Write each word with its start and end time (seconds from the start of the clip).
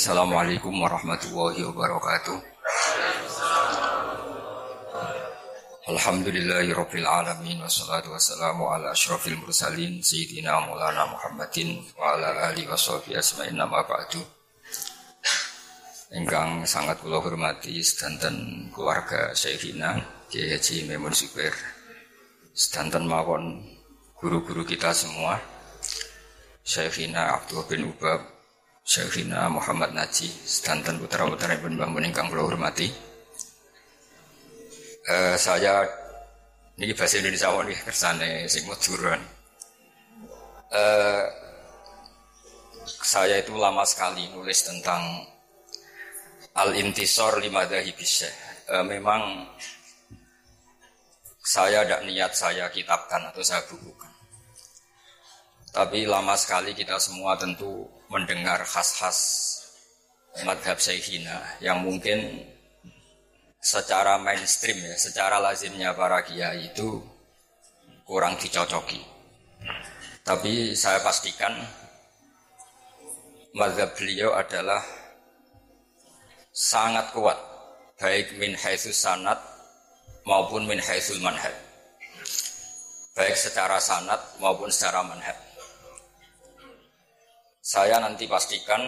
Assalamualaikum 0.00 0.80
warahmatullahi 0.80 1.60
wabarakatuh. 1.60 2.40
Alhamdulillahi 5.92 6.72
rabbil 6.72 7.04
alamin 7.04 7.60
wassalatu 7.60 8.08
wassalamu 8.08 8.72
ala 8.72 8.96
asyrafil 8.96 9.36
mursalin 9.36 10.00
sayyidina 10.00 10.56
Maulana 10.56 11.04
Muhammadin 11.04 11.84
wa 12.00 12.16
ala 12.16 12.48
alihi 12.48 12.64
washabihi 12.64 13.12
asma'in 13.12 13.60
nama 13.60 13.84
ba'du. 13.84 14.24
Engkang 16.16 16.64
sangat 16.64 17.04
kula 17.04 17.20
hormati 17.20 17.84
sedanten 17.84 18.72
keluarga 18.72 19.36
Syekhina 19.36 20.00
Kiai 20.32 20.56
Haji 20.56 20.88
Maimun 20.88 21.12
Zubair. 21.12 21.52
Sedanten 22.56 23.04
mawon 23.04 23.68
guru-guru 24.16 24.64
kita 24.64 24.96
semua. 24.96 25.36
Syekhina 26.64 27.36
Abdul 27.36 27.68
bin 27.68 27.92
Ubab, 27.92 28.39
Syekhina 28.90 29.46
Muhammad 29.46 29.94
Naji, 29.94 30.26
sedanten 30.26 30.98
putra-putra 30.98 31.54
Ibn 31.54 31.78
Bambun 31.78 32.10
ingkang 32.10 32.26
kula 32.26 32.42
hormati. 32.42 32.90
Uh, 35.06 35.38
saya 35.38 35.86
ini 36.74 36.90
bahasa 36.98 37.22
Indonesia 37.22 37.54
nih 37.54 37.78
kersane 37.86 38.50
sing. 38.50 38.66
Uh, 38.66 39.14
saya 42.82 43.38
itu 43.38 43.54
lama 43.54 43.86
sekali 43.86 44.26
nulis 44.34 44.58
tentang 44.66 45.22
al-intisor 46.58 47.38
lima 47.38 47.70
dahibisya. 47.70 48.26
Uh, 48.74 48.82
memang 48.82 49.54
saya 51.46 51.86
tidak 51.86 52.02
niat 52.10 52.34
saya 52.34 52.66
kitabkan 52.74 53.22
atau 53.30 53.42
saya 53.46 53.62
bukukan. 53.70 54.09
Tapi 55.70 56.02
lama 56.02 56.34
sekali 56.34 56.74
kita 56.74 56.98
semua 56.98 57.38
tentu 57.38 57.86
mendengar 58.10 58.58
khas-khas 58.66 59.18
madhab 60.42 60.78
Syekhina 60.82 61.62
yang 61.62 61.86
mungkin 61.86 62.42
secara 63.60 64.18
mainstream 64.18 64.82
ya, 64.82 64.96
secara 64.98 65.38
lazimnya 65.38 65.94
para 65.94 66.26
kiai 66.26 66.74
itu 66.74 66.98
kurang 68.02 68.34
dicocoki. 68.40 68.98
Tapi 70.26 70.74
saya 70.74 70.98
pastikan 71.06 71.54
mazhab 73.54 73.94
beliau 73.94 74.34
adalah 74.34 74.82
sangat 76.50 77.14
kuat 77.14 77.38
baik 77.98 78.38
min 78.38 78.58
haitsus 78.58 78.96
sanat 78.96 79.38
maupun 80.26 80.66
min 80.66 80.78
haitsul 80.82 81.22
manhaj. 81.22 81.54
Baik 83.14 83.36
secara 83.36 83.76
sanat 83.82 84.18
maupun 84.38 84.70
secara 84.72 85.02
manhaj. 85.04 85.49
Saya 87.60 88.00
nanti 88.00 88.24
pastikan 88.24 88.80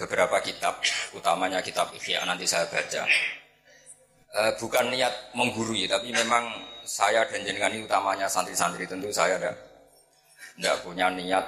beberapa 0.00 0.40
kitab, 0.40 0.80
utamanya 1.12 1.60
kitab 1.60 1.92
Ihya 1.92 2.24
nanti 2.24 2.48
saya 2.48 2.64
baca. 2.72 3.04
E, 4.34 4.40
bukan 4.58 4.88
niat 4.88 5.36
menggurui, 5.36 5.84
tapi 5.84 6.08
memang 6.10 6.48
saya 6.88 7.22
dan 7.28 7.44
jenengan 7.44 7.70
ini 7.70 7.84
utamanya 7.84 8.26
santri-santri 8.26 8.88
tentu 8.88 9.12
saya 9.12 9.36
ada 9.40 9.52
tidak 10.54 10.76
punya 10.86 11.10
niat 11.10 11.44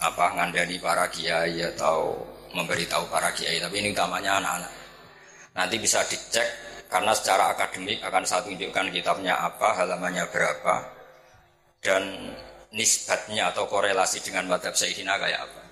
apa 0.00 0.32
ngandani 0.32 0.80
para 0.80 1.06
kiai 1.12 1.60
atau 1.76 2.18
memberitahu 2.50 3.06
para 3.06 3.30
kiai, 3.30 3.62
tapi 3.62 3.84
ini 3.84 3.94
utamanya 3.94 4.42
anak-anak. 4.42 4.72
Nanti 5.54 5.76
bisa 5.78 6.02
dicek 6.10 6.48
karena 6.90 7.14
secara 7.14 7.54
akademik 7.54 8.02
akan 8.02 8.26
saya 8.26 8.42
tunjukkan 8.42 8.90
kitabnya 8.90 9.38
apa, 9.38 9.78
halamannya 9.78 10.26
berapa, 10.32 10.74
dan 11.84 12.02
nisbatnya 12.70 13.50
atau 13.50 13.66
korelasi 13.66 14.22
dengan 14.22 14.46
madhab 14.46 14.74
Sayyidina 14.74 15.18
kayak 15.18 15.40
apa. 15.46 15.62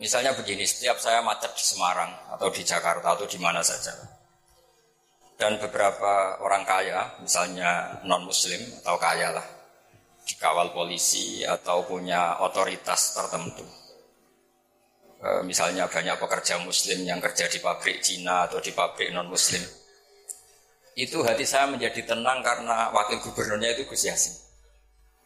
Misalnya 0.00 0.32
begini, 0.32 0.64
setiap 0.64 0.96
saya 0.96 1.20
macet 1.20 1.52
di 1.52 1.60
Semarang 1.60 2.08
atau 2.32 2.48
di 2.48 2.64
Jakarta 2.64 3.12
atau 3.12 3.28
di 3.28 3.36
mana 3.36 3.60
saja. 3.60 3.92
Dan 5.36 5.60
beberapa 5.60 6.40
orang 6.40 6.64
kaya, 6.64 7.20
misalnya 7.20 8.00
non-muslim 8.08 8.60
atau 8.80 8.96
kaya 8.96 9.28
lah, 9.36 9.44
dikawal 10.24 10.72
polisi 10.72 11.44
atau 11.44 11.84
punya 11.84 12.40
otoritas 12.40 13.12
tertentu. 13.12 13.64
E, 15.20 15.44
misalnya 15.44 15.84
banyak 15.84 16.16
pekerja 16.16 16.60
muslim 16.64 17.04
yang 17.04 17.20
kerja 17.20 17.48
di 17.48 17.60
pabrik 17.60 18.00
Cina 18.00 18.48
atau 18.48 18.56
di 18.56 18.72
pabrik 18.72 19.12
non-muslim. 19.12 19.60
Itu 20.96 21.20
hati 21.24 21.44
saya 21.44 21.68
menjadi 21.68 22.08
tenang 22.08 22.40
karena 22.40 22.88
wakil 22.92 23.20
gubernurnya 23.20 23.76
itu 23.76 23.84
Gus 23.84 24.08
Yasin. 24.08 24.49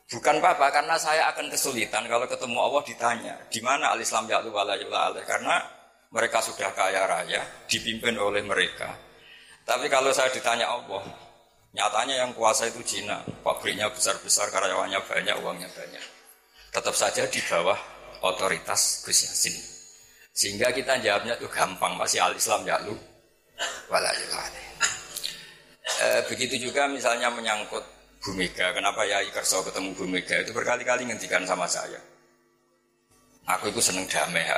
Bukan 0.05 0.37
apa-apa, 0.37 0.69
karena 0.69 1.01
saya 1.01 1.33
akan 1.33 1.49
kesulitan 1.49 2.05
kalau 2.05 2.29
ketemu 2.29 2.59
Allah 2.61 2.83
ditanya, 2.85 3.35
di 3.49 3.61
mana 3.65 3.97
al-Islam 3.97 4.29
ya 4.29 4.45
Allah 4.45 5.25
karena 5.25 5.65
mereka 6.13 6.45
sudah 6.45 6.71
kaya 6.77 7.09
raya, 7.09 7.41
dipimpin 7.65 8.15
oleh 8.21 8.45
mereka. 8.45 8.93
Tapi 9.65 9.89
kalau 9.89 10.13
saya 10.13 10.29
ditanya 10.29 10.69
Allah, 10.69 11.03
nyatanya 11.73 12.21
yang 12.21 12.37
kuasa 12.37 12.69
itu 12.69 12.85
Cina, 12.85 13.25
pabriknya 13.41 13.89
besar-besar, 13.89 14.53
karyawannya 14.53 15.01
banyak, 15.09 15.37
uangnya 15.41 15.73
banyak. 15.73 16.05
Tetap 16.69 16.93
saja 16.93 17.25
di 17.25 17.41
bawah 17.49 17.79
otoritas 18.21 19.03
Gus 19.09 19.25
Yasin. 19.25 19.57
Sehingga 20.37 20.69
kita 20.69 21.01
jawabnya 21.01 21.41
tuh 21.41 21.49
gampang, 21.49 21.97
masih 21.97 22.21
al-Islam 22.21 22.61
ya 22.69 22.77
lu 22.85 22.95
e, 25.85 26.07
begitu 26.27 26.69
juga 26.71 26.91
misalnya 26.91 27.31
menyangkut 27.31 27.85
Bu 28.25 28.33
Mega. 28.33 28.73
Kenapa 28.73 29.05
ya 29.05 29.21
Kerso 29.29 29.61
ketemu 29.61 29.93
Bu 29.93 30.09
Mega 30.09 30.41
itu 30.41 30.57
berkali-kali 30.57 31.05
ngendikan 31.05 31.45
sama 31.45 31.69
saya. 31.69 32.01
Aku 33.45 33.69
itu 33.69 33.85
seneng 33.85 34.09
damai 34.09 34.41
ya. 34.41 34.57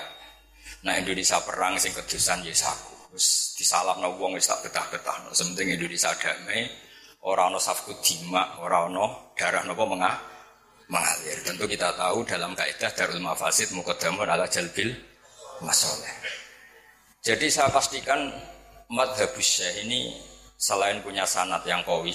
Nah 0.87 0.95
Indonesia 0.95 1.43
perang 1.43 1.75
sing 1.75 1.91
kedusan 1.91 2.47
ya 2.47 2.55
aku. 2.71 2.95
Terus 3.11 3.59
disalam 3.59 3.99
no 3.99 4.15
wong 4.15 4.39
wis 4.39 4.47
tak 4.47 4.63
betah-betah. 4.63 5.35
Sementing 5.35 5.75
Indonesia 5.75 6.15
damai, 6.15 6.71
orang 7.27 7.51
no 7.51 7.59
safku 7.59 7.91
dima, 7.99 8.63
orang 8.63 8.95
no 8.95 9.35
darah 9.35 9.67
nopo 9.67 9.83
mengah 9.91 10.15
mengalir. 10.87 11.43
Tentu 11.43 11.67
kita 11.67 11.91
tahu 11.99 12.23
dalam 12.23 12.55
kaidah 12.55 12.91
Darul 12.95 13.19
Mafasid 13.19 13.75
Muqaddamun 13.75 14.31
ala 14.31 14.47
Jalbil 14.47 14.95
Masoleh. 15.59 16.15
Jadi 17.27 17.51
saya 17.51 17.67
pastikan 17.75 18.31
madhabus 18.87 19.67
ini 19.83 20.15
selain 20.55 21.03
punya 21.03 21.27
sanat 21.27 21.67
yang 21.67 21.83
kawi, 21.83 22.15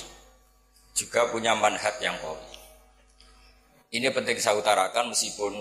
juga 0.96 1.28
punya 1.32 1.56
manhat 1.56 1.96
yang 2.04 2.16
kowi. 2.20 2.52
Ini 3.92 4.08
penting 4.16 4.40
saya 4.40 4.56
utarakan 4.56 5.12
meskipun 5.12 5.52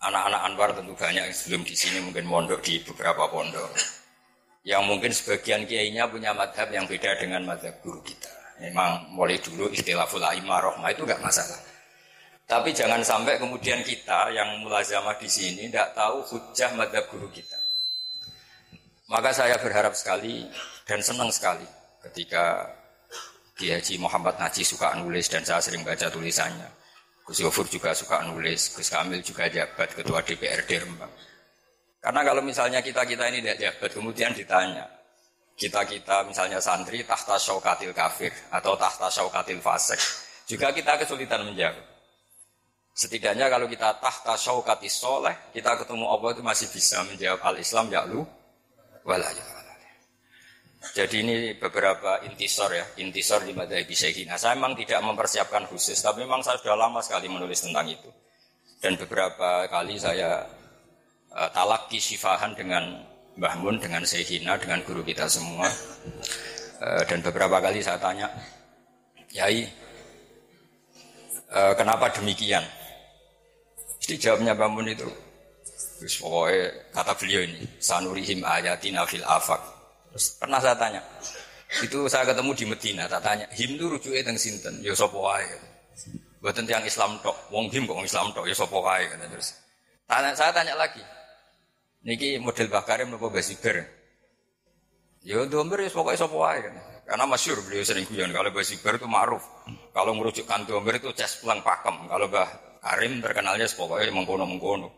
anak-anak 0.00 0.40
Anwar 0.48 0.70
tentu 0.72 0.96
banyak 0.96 1.28
yang 1.28 1.36
sebelum 1.36 1.62
di 1.64 1.76
sini 1.76 2.00
mungkin 2.00 2.24
mondok 2.24 2.64
di 2.64 2.80
beberapa 2.80 3.28
pondok. 3.28 3.68
Yang 4.66 4.82
mungkin 4.88 5.12
sebagian 5.12 5.62
kiainya 5.68 6.08
punya 6.10 6.32
madhab 6.32 6.72
yang 6.72 6.88
beda 6.88 7.20
dengan 7.20 7.44
madhab 7.44 7.76
guru 7.84 8.00
kita. 8.02 8.32
Memang 8.64 9.12
mulai 9.12 9.36
dulu 9.38 9.68
istilah 9.68 10.08
fula'imah 10.08 10.58
rohmah 10.64 10.90
itu 10.90 11.04
nggak 11.04 11.20
masalah. 11.20 11.60
Tapi 12.46 12.72
jangan 12.72 13.02
sampai 13.02 13.36
kemudian 13.42 13.82
kita 13.82 14.30
yang 14.32 14.62
mulazamah 14.62 15.18
di 15.18 15.28
sini 15.28 15.68
tidak 15.68 15.92
tahu 15.92 16.22
hujah 16.32 16.72
madhab 16.78 17.04
guru 17.12 17.28
kita. 17.28 17.58
Maka 19.06 19.30
saya 19.30 19.54
berharap 19.60 19.94
sekali 19.94 20.48
dan 20.82 20.98
senang 20.98 21.30
sekali 21.30 21.66
ketika 22.08 22.66
Kiai 23.56 23.80
Haji 23.80 23.96
Muhammad 23.96 24.36
Naji 24.36 24.60
suka 24.60 24.92
nulis 25.00 25.32
dan 25.32 25.40
saya 25.40 25.64
sering 25.64 25.80
baca 25.80 26.12
tulisannya. 26.12 26.68
Gus 27.24 27.40
Yofur 27.40 27.64
juga 27.66 27.96
suka 27.96 28.22
nulis, 28.28 28.70
Gus 28.76 28.92
Kamil 28.92 29.24
juga 29.24 29.48
jabat 29.48 29.96
ketua 29.96 30.20
DPRD 30.22 30.84
Rembang. 30.84 31.10
Karena 31.98 32.22
kalau 32.22 32.38
misalnya 32.44 32.84
kita-kita 32.84 33.26
ini 33.32 33.42
tidak 33.42 33.58
jabat, 33.58 33.90
kemudian 33.96 34.30
ditanya, 34.30 34.86
kita-kita 35.58 36.22
misalnya 36.28 36.62
santri 36.62 37.02
tahta 37.02 37.34
syaukatil 37.34 37.90
kafir 37.90 38.30
atau 38.52 38.78
tahta 38.78 39.10
syaukatil 39.10 39.58
fasek, 39.58 39.98
juga 40.46 40.70
kita 40.70 41.00
kesulitan 41.02 41.42
menjawab. 41.42 41.82
Setidaknya 42.94 43.50
kalau 43.50 43.66
kita 43.66 43.98
tahta 43.98 44.38
syaukatis 44.38 44.94
soleh, 45.00 45.34
kita 45.50 45.80
ketemu 45.82 46.06
Allah 46.06 46.30
itu 46.30 46.42
masih 46.46 46.68
bisa 46.70 47.02
menjawab 47.08 47.40
al-Islam 47.42 47.90
ya 47.90 48.06
lu 48.06 48.22
walayah. 49.02 49.55
Jadi 50.92 51.16
ini 51.24 51.36
beberapa 51.56 52.20
intisor 52.22 52.70
ya, 52.70 52.86
intisor 53.00 53.42
di 53.42 53.56
madhabi 53.56 53.96
Syekhina. 53.96 54.36
Saya 54.36 54.54
memang 54.54 54.76
tidak 54.76 55.02
mempersiapkan 55.02 55.64
khusus, 55.66 55.96
tapi 55.98 56.22
memang 56.22 56.44
saya 56.44 56.60
sudah 56.60 56.76
lama 56.76 57.00
sekali 57.00 57.26
menulis 57.26 57.64
tentang 57.64 57.88
itu. 57.88 58.10
Dan 58.78 58.94
beberapa 59.00 59.66
kali 59.66 59.96
saya 59.96 60.44
uh, 61.32 61.48
talaki 61.50 61.96
sifahan 61.96 62.52
dengan 62.52 63.02
Mbah 63.36 63.54
Mun, 63.60 63.76
dengan 63.80 64.04
Syekhina, 64.04 64.60
dengan 64.60 64.84
guru 64.84 65.00
kita 65.02 65.26
semua. 65.26 65.68
Uh, 66.76 67.02
dan 67.08 67.24
beberapa 67.24 67.56
kali 67.60 67.80
saya 67.80 67.96
tanya, 67.96 68.28
Yai, 69.32 69.64
uh, 71.52 71.72
kenapa 71.72 72.12
demikian? 72.12 72.64
Jadi 74.00 74.16
jawabnya 74.20 74.52
Mbah 74.52 74.70
Mun 74.72 74.88
itu, 74.88 75.08
pokoknya 76.20 76.92
kata 76.92 77.12
beliau 77.16 77.42
ini, 77.44 77.64
sanurihim 77.80 78.44
ayatina 78.44 79.04
fil 79.08 79.24
afak 79.24 79.75
Terus 80.16 80.32
pernah 80.40 80.56
saya 80.56 80.72
tanya, 80.80 81.04
itu 81.84 82.08
saya 82.08 82.24
ketemu 82.24 82.56
di 82.56 82.64
Medina, 82.64 83.04
tak 83.04 83.20
tanya, 83.20 83.44
him 83.52 83.76
itu 83.76 83.84
rujuknya 83.84 84.24
teng 84.24 84.40
sinten, 84.40 84.80
ya 84.80 84.96
sapa 84.96 85.12
wae. 85.12 85.44
Buatan 86.40 86.64
yang 86.64 86.80
Islam 86.88 87.20
tok, 87.20 87.36
wong 87.52 87.68
him 87.68 87.84
kok 87.84 88.00
Islam 88.00 88.32
tok, 88.32 88.48
ya 88.48 88.56
sapa 88.56 88.80
wae 88.80 89.04
terus. 89.12 89.52
Tanya, 90.08 90.32
saya 90.32 90.56
tanya 90.56 90.72
lagi. 90.72 91.04
Niki 92.08 92.40
model 92.40 92.72
Bakarim 92.72 93.12
nopo 93.12 93.28
Basiber. 93.28 93.84
Yo 95.20 95.44
domber 95.52 95.84
ya 95.84 95.92
pokoknya 95.92 96.24
sapa 96.24 96.32
wae. 96.32 96.64
Karena 97.04 97.24
masyur 97.28 97.60
beliau 97.60 97.84
sering 97.84 98.08
guyon 98.08 98.32
kalau 98.32 98.48
Basiber 98.56 98.96
itu 98.96 99.04
ma'ruf. 99.04 99.44
Kalau 99.92 100.16
merujukkan 100.16 100.64
domber 100.64 100.96
itu 100.96 101.12
ces 101.12 101.44
pulang 101.44 101.60
pakem. 101.60 102.08
Kalau 102.08 102.24
Mbah 102.24 102.80
Karim 102.80 103.20
terkenalnya 103.20 103.68
pokoknya 103.68 104.16
mengkono-mengkono. 104.16 104.88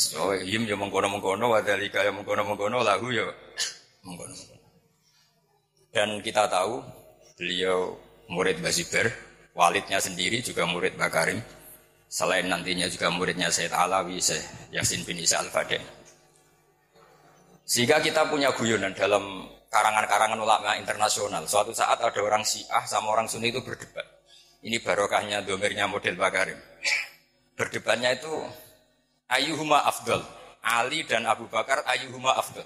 So, 0.00 0.32
yim 0.32 0.64
ya 0.64 0.80
mengkono-mengkono, 0.80 1.52
wadalika 1.52 2.00
ya 2.00 2.08
mengkono-mengkono, 2.08 2.80
lahu 2.80 3.12
ya. 3.12 3.28
Dan 5.94 6.20
kita 6.20 6.50
tahu 6.50 6.84
beliau 7.38 7.96
murid 8.28 8.60
Basiber, 8.60 9.08
walidnya 9.56 9.98
sendiri 10.02 10.44
juga 10.44 10.68
murid 10.68 10.98
Bakarim. 11.00 11.40
Selain 12.10 12.46
nantinya 12.46 12.86
juga 12.86 13.10
muridnya 13.10 13.50
Said 13.50 13.74
Alawi, 13.74 14.22
Syekh 14.22 14.44
Yasin 14.70 15.02
bin 15.02 15.18
Isa 15.18 15.42
Al-Fadil. 15.42 15.82
Sehingga 17.64 17.98
kita 17.98 18.28
punya 18.28 18.52
guyonan 18.54 18.92
dalam 18.94 19.48
karangan-karangan 19.72 20.38
ulama 20.38 20.78
internasional. 20.78 21.42
Suatu 21.50 21.74
saat 21.74 21.98
ada 21.98 22.20
orang 22.22 22.46
Syiah 22.46 22.84
sama 22.86 23.10
orang 23.10 23.26
Sunni 23.26 23.50
itu 23.50 23.64
berdebat. 23.64 24.06
Ini 24.62 24.78
barokahnya 24.84 25.42
domirnya 25.42 25.90
model 25.90 26.14
Bakarim. 26.14 26.56
Berdebatnya 27.58 28.14
itu 28.14 28.30
ayuhuma 29.26 29.82
afdal. 29.82 30.22
Ali 30.64 31.04
dan 31.04 31.28
Abu 31.28 31.44
Bakar 31.50 31.84
ayuhuma 31.84 32.32
afdal. 32.38 32.64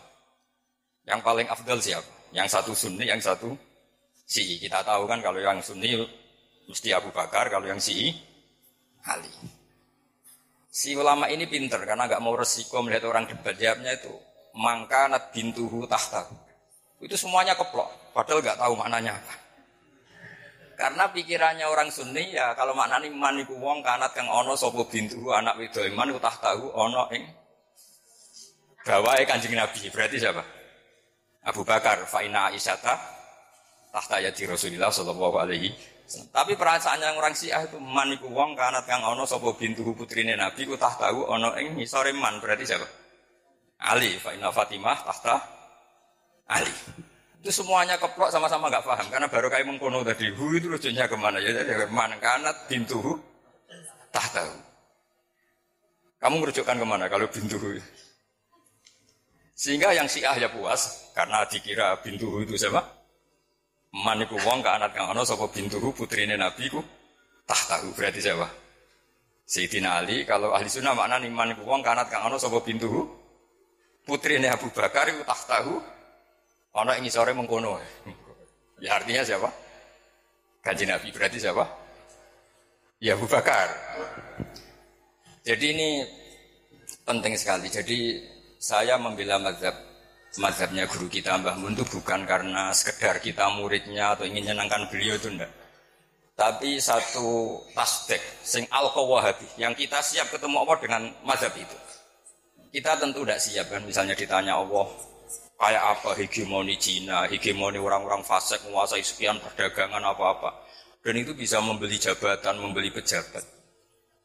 Yang 1.08 1.20
paling 1.25 1.46
afdal 1.49 1.78
siapa? 1.81 2.12
Yang 2.37 2.49
satu 2.52 2.72
Sunni, 2.76 3.08
yang 3.08 3.19
satu 3.19 3.56
Syi'i. 4.28 4.60
Kita 4.60 4.84
tahu 4.84 5.08
kan 5.08 5.25
kalau 5.25 5.40
yang 5.40 5.64
Sunni 5.64 5.96
mesti 6.69 6.93
Abu 6.93 7.08
Bakar, 7.08 7.49
kalau 7.49 7.64
yang 7.64 7.81
Syi'i 7.81 8.12
Ali. 9.08 9.32
Si 10.69 10.93
ulama 10.93 11.32
ini 11.32 11.49
pinter 11.49 11.81
karena 11.88 12.05
nggak 12.05 12.20
mau 12.20 12.37
resiko 12.37 12.84
melihat 12.84 13.08
orang 13.08 13.25
debat. 13.25 13.56
Jawabnya 13.56 13.96
itu 13.96 14.12
mangkanat 14.52 15.32
bintuhu 15.32 15.88
tahta. 15.88 16.28
Itu 17.00 17.16
semuanya 17.16 17.56
keplok, 17.56 18.12
padahal 18.12 18.44
nggak 18.44 18.58
tahu 18.60 18.75
maknanya 18.76 19.16
apa. 19.16 19.34
Karena 20.78 21.10
pikirannya 21.10 21.66
orang 21.66 21.90
Sunni 21.90 22.37
ya 22.37 22.55
kalau 22.55 22.76
maknanya 22.76 23.10
man 23.10 23.40
iku 23.43 23.58
wong 23.58 23.82
kanat 23.82 24.14
kang 24.14 24.31
ono 24.31 24.55
sopo 24.55 24.87
bintuhu 24.87 25.34
anak 25.34 25.58
wedok 25.58 25.82
iman 25.90 26.14
tahtahu 26.22 26.70
ono 26.70 27.10
ing 27.10 27.26
bawahe 28.87 29.26
Kanjeng 29.26 29.58
Nabi. 29.58 29.90
Berarti 29.90 30.22
siapa? 30.22 30.57
Abu 31.48 31.64
Bakar 31.64 32.04
faina 32.04 32.52
Aisyata 32.52 32.94
tahta 33.88 34.20
di 34.20 34.44
Rasulullah 34.44 34.92
sallallahu 34.92 35.36
alaihi 35.40 35.72
tapi 36.08 36.56
perasaannya 36.56 37.20
orang 37.20 37.36
Syiah 37.36 37.68
itu 37.68 37.76
man 37.76 38.08
iku 38.08 38.32
wong 38.32 38.56
kanat 38.56 38.88
ono 38.88 39.28
sopo 39.28 39.52
bintuhu 39.52 39.92
putrine 39.92 40.40
Nabi 40.40 40.64
ku 40.64 40.72
tahtahu 40.72 41.28
ono 41.28 41.52
ing 41.60 41.76
ngisore 41.76 42.16
man. 42.16 42.40
Berarti 42.40 42.64
siapa? 42.64 42.88
Ali, 43.84 44.16
fa 44.16 44.32
inna 44.32 44.48
Fatimah 44.48 45.04
tahta 45.04 45.36
Ali. 46.48 46.72
Itu 47.44 47.52
semuanya 47.52 48.00
keplok 48.00 48.32
sama-sama 48.32 48.72
nggak 48.72 48.88
paham 48.88 49.06
karena 49.12 49.28
baru 49.28 49.52
kayak 49.52 49.68
mengkono 49.68 50.00
tadi. 50.00 50.32
Hu 50.32 50.56
itu 50.56 50.72
lucunya 50.72 51.04
ke 51.04 51.16
mana 51.20 51.44
ya? 51.44 51.52
Jadi 51.52 51.92
man 51.92 52.16
kanat 52.16 52.56
bintuhu 52.72 53.20
tahta. 54.08 54.48
Kamu 56.24 56.40
merujukkan 56.40 56.76
ke 56.80 56.86
mana 56.88 57.04
kalau 57.12 57.28
bintuhu? 57.28 57.76
Sehingga 59.58 59.90
yang 59.90 60.06
Syiah 60.06 60.38
ya 60.38 60.46
puas 60.46 61.10
karena 61.19 61.43
dikira 61.50 61.99
bintuhu 61.99 62.46
itu 62.46 62.55
siapa? 62.55 62.78
Man 63.90 64.22
iku 64.22 64.38
wong 64.38 64.62
ke 64.62 64.70
anak 64.70 64.94
kang 64.94 65.10
ana 65.10 65.26
sapa 65.26 65.50
bintuhu 65.50 65.90
putrine 65.90 66.38
Nabi 66.38 66.70
ku 66.70 66.78
tahtahu 67.43 67.90
berarti 67.99 68.22
siapa? 68.22 68.46
Sayyidina 69.50 69.99
Ali 69.99 70.22
kalau 70.22 70.55
ahli 70.55 70.70
sunnah 70.70 70.94
makna 70.94 71.19
man 71.26 71.58
iku 71.58 71.66
wong 71.66 71.82
ke 71.82 71.90
anak 71.90 72.06
kang 72.06 72.22
ana 72.22 72.38
sapa 72.38 72.62
bintuhu? 72.62 73.19
Putri 74.08 74.40
ini 74.40 74.49
Abu 74.49 74.72
Bakar 74.72 75.05
itu 75.12 75.20
tak 75.20 75.44
tahu 75.44 75.76
ono 76.81 76.93
ini 76.96 77.12
sore 77.12 77.37
mengkono. 77.37 77.76
Ya 78.78 78.94
artinya 78.94 79.26
siapa? 79.26 79.50
Kaji 80.62 80.87
Nabi 80.87 81.10
berarti 81.10 81.43
siapa? 81.43 81.66
Ya 83.02 83.19
Abu 83.19 83.26
Bakar. 83.26 83.66
Jadi 85.43 85.66
ini 85.75 85.88
penting 87.02 87.34
sekali. 87.34 87.66
Jadi 87.66 88.22
saya 88.58 88.99
membela 88.99 89.38
mazhab 89.38 89.75
mazhabnya 90.37 90.84
guru 90.90 91.08
kita 91.08 91.38
Mbah 91.40 91.56
Mun 91.56 91.78
itu 91.78 91.87
bukan 91.88 92.26
karena 92.28 92.75
sekedar 92.75 93.22
kita 93.22 93.49
muridnya 93.55 94.19
atau 94.19 94.28
ingin 94.28 94.50
menyenangkan 94.52 94.90
beliau 94.93 95.16
itu 95.16 95.31
enggak 95.31 95.50
tapi 96.38 96.78
satu 96.78 97.58
tasdek 97.75 98.20
sing 98.43 98.66
al 98.70 98.90
yang 99.58 99.75
kita 99.75 99.99
siap 100.02 100.31
ketemu 100.31 100.62
Allah 100.62 100.76
dengan 100.78 101.02
mazhab 101.26 101.50
itu 101.55 101.78
kita 102.69 103.00
tentu 103.00 103.25
tidak 103.25 103.40
siap 103.40 103.66
kan, 103.72 103.82
misalnya 103.84 104.12
ditanya 104.12 104.60
Allah, 104.60 104.87
kayak 105.56 105.84
apa 105.96 106.10
hegemoni 106.20 106.76
Cina, 106.76 107.25
hegemoni 107.25 107.81
orang-orang 107.81 108.20
fasik 108.20 108.60
menguasai 108.69 109.00
sekian 109.00 109.40
perdagangan 109.40 110.05
apa-apa. 110.05 110.69
Dan 111.00 111.16
itu 111.16 111.32
bisa 111.32 111.64
membeli 111.64 111.96
jabatan, 111.96 112.60
membeli 112.60 112.93
pejabat. 112.93 113.57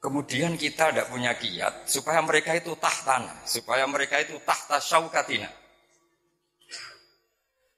Kemudian 0.03 0.59
kita 0.59 0.91
tidak 0.91 1.07
punya 1.07 1.31
kiat 1.31 1.88
supaya 1.88 2.19
mereka 2.19 2.51
itu 2.59 2.75
tahtana, 2.75 3.39
supaya 3.47 3.88
mereka 3.88 4.19
itu 4.19 4.35
tahta 4.44 4.75
syaukatina. 4.75 5.47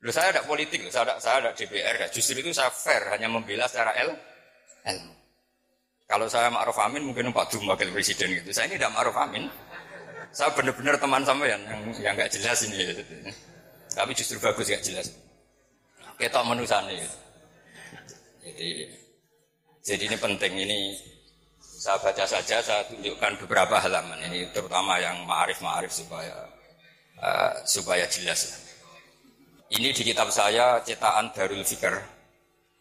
Loh, 0.02 0.10
saya 0.10 0.34
ada 0.34 0.42
politik, 0.42 0.82
loh. 0.82 0.90
saya 0.90 1.14
ada, 1.14 1.16
saya 1.22 1.36
ada 1.46 1.52
DPR, 1.54 2.02
justru 2.10 2.42
itu 2.42 2.50
saya 2.50 2.74
fair, 2.74 3.06
hanya 3.14 3.30
membela 3.30 3.70
secara 3.70 3.94
L, 4.02 4.10
ilmu. 4.90 5.14
Kalau 6.06 6.26
saya 6.30 6.54
Ma'ruf 6.54 6.78
Amin 6.82 7.02
mungkin 7.02 7.34
Pak 7.34 7.50
Dum 7.50 7.66
wakil 7.66 7.90
presiden 7.90 8.30
gitu. 8.42 8.54
Saya 8.54 8.70
ini 8.70 8.78
tidak 8.78 8.94
Ma'ruf 8.94 9.18
Amin. 9.18 9.50
Saya 10.30 10.54
benar-benar 10.54 11.02
teman 11.02 11.26
sama 11.26 11.50
yang 11.50 11.62
yang 11.98 12.14
nggak 12.14 12.30
jelas 12.30 12.62
ini. 12.70 13.02
Tapi 13.90 14.14
justru 14.14 14.38
bagus 14.38 14.70
nggak 14.70 14.86
jelas. 14.86 15.10
Kita 16.22 16.46
menusane. 16.46 17.02
Jadi 18.46 18.70
jadi 19.82 20.04
ini 20.14 20.18
penting 20.22 20.54
ini 20.54 20.80
saya 21.86 22.02
baca 22.02 22.26
saja 22.26 22.58
saya 22.66 22.82
tunjukkan 22.90 23.46
beberapa 23.46 23.78
halaman 23.78 24.18
ini 24.26 24.50
terutama 24.50 24.98
yang 24.98 25.22
ma'arif-ma'arif 25.30 25.94
supaya 25.94 26.34
uh, 27.22 27.54
supaya 27.62 28.10
jelas. 28.10 28.58
Ini 29.70 29.94
di 29.94 30.02
kitab 30.02 30.34
saya 30.34 30.82
cetakan 30.82 31.30
Darul 31.30 31.62
Fikr 31.62 31.94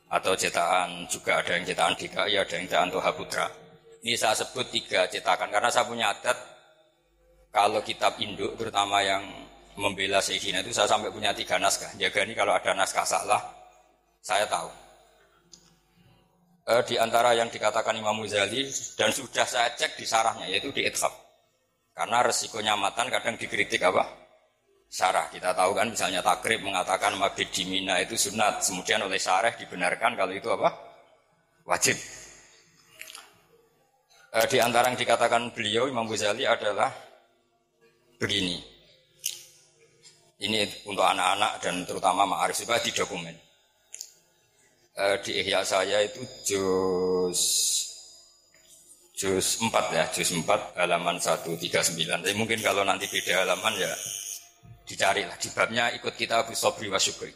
atau 0.09 0.33
cetakan 0.33 1.05
juga 1.13 1.45
ada 1.45 1.53
yang 1.53 1.69
cetakan 1.69 1.93
DKI, 2.01 2.35
ada 2.49 2.55
yang 2.57 2.65
cetakan 2.65 2.91
Toha 2.97 3.13
Putra. 3.13 3.47
Ini 4.01 4.17
saya 4.17 4.41
sebut 4.41 4.73
tiga 4.73 5.05
cetakan 5.05 5.53
karena 5.53 5.69
saya 5.69 5.85
punya 5.85 6.09
adat 6.09 6.41
kalau 7.53 7.85
kitab 7.85 8.17
induk 8.25 8.57
terutama 8.57 9.05
yang 9.05 9.21
membela 9.77 10.25
Sayyidina 10.25 10.65
itu 10.65 10.73
saya 10.73 10.89
sampai 10.89 11.13
punya 11.13 11.37
tiga 11.37 11.61
naskah. 11.61 11.93
Jaga 12.01 12.25
ini 12.25 12.33
kalau 12.33 12.57
ada 12.57 12.73
naskah 12.73 13.05
salah, 13.05 13.53
saya 14.25 14.49
tahu. 14.49 14.84
E, 16.65 16.75
di 16.89 16.97
antara 16.97 17.37
yang 17.37 17.53
dikatakan 17.53 17.93
Imam 17.93 18.17
Muzali 18.17 18.65
dan 18.97 19.13
sudah 19.13 19.45
saya 19.45 19.77
cek 19.77 20.01
di 20.01 20.09
sarahnya 20.09 20.49
yaitu 20.49 20.73
di 20.73 20.81
Ithab. 20.89 21.13
Karena 21.93 22.25
resikonya 22.25 22.73
matan 22.73 23.13
kadang 23.13 23.37
dikritik 23.37 23.85
apa? 23.85 24.09
Sarah. 24.89 25.29
Kita 25.29 25.53
tahu 25.53 25.77
kan 25.77 25.93
misalnya 25.93 26.25
takrib 26.25 26.65
mengatakan 26.65 27.21
mabid 27.21 27.53
dimina 27.53 28.01
itu 28.01 28.17
sunat. 28.17 28.65
Kemudian 28.65 29.05
oleh 29.05 29.21
syarah 29.21 29.53
dibenarkan 29.53 30.17
kalau 30.17 30.33
itu 30.33 30.49
apa? 30.49 30.73
Wajib. 31.69 32.01
E, 34.33 34.39
di 34.49 34.59
antara 34.59 34.89
yang 34.89 34.97
dikatakan 34.97 35.53
beliau 35.53 35.85
Imam 35.85 36.09
Ghazali 36.09 36.49
adalah 36.49 36.89
begini. 38.17 38.57
Ini 40.41 40.89
untuk 40.89 41.05
anak-anak 41.05 41.61
dan 41.61 41.85
terutama 41.85 42.25
Ma'arif 42.25 42.57
juga 42.57 42.81
di 42.81 42.91
dokumen. 42.91 43.44
E, 44.95 45.05
di 45.27 45.43
ihya 45.43 45.67
saya 45.67 46.07
itu 46.07 46.23
juz 46.47 47.41
juz 49.11 49.59
4 49.59 49.71
ya, 49.91 50.05
juz 50.15 50.31
4 50.31 50.79
halaman 50.79 51.19
139. 51.19 51.59
Tapi 52.23 52.35
mungkin 52.39 52.63
kalau 52.63 52.87
nanti 52.87 53.11
beda 53.11 53.43
halaman 53.43 53.75
ya 53.75 53.91
dicarilah. 54.87 55.35
Di 55.35 55.51
babnya 55.51 55.91
ikut 55.99 56.15
kita 56.15 56.47
Abu 56.47 56.55
Sobri 56.55 56.87
wa 56.87 57.03
Syukri. 57.03 57.35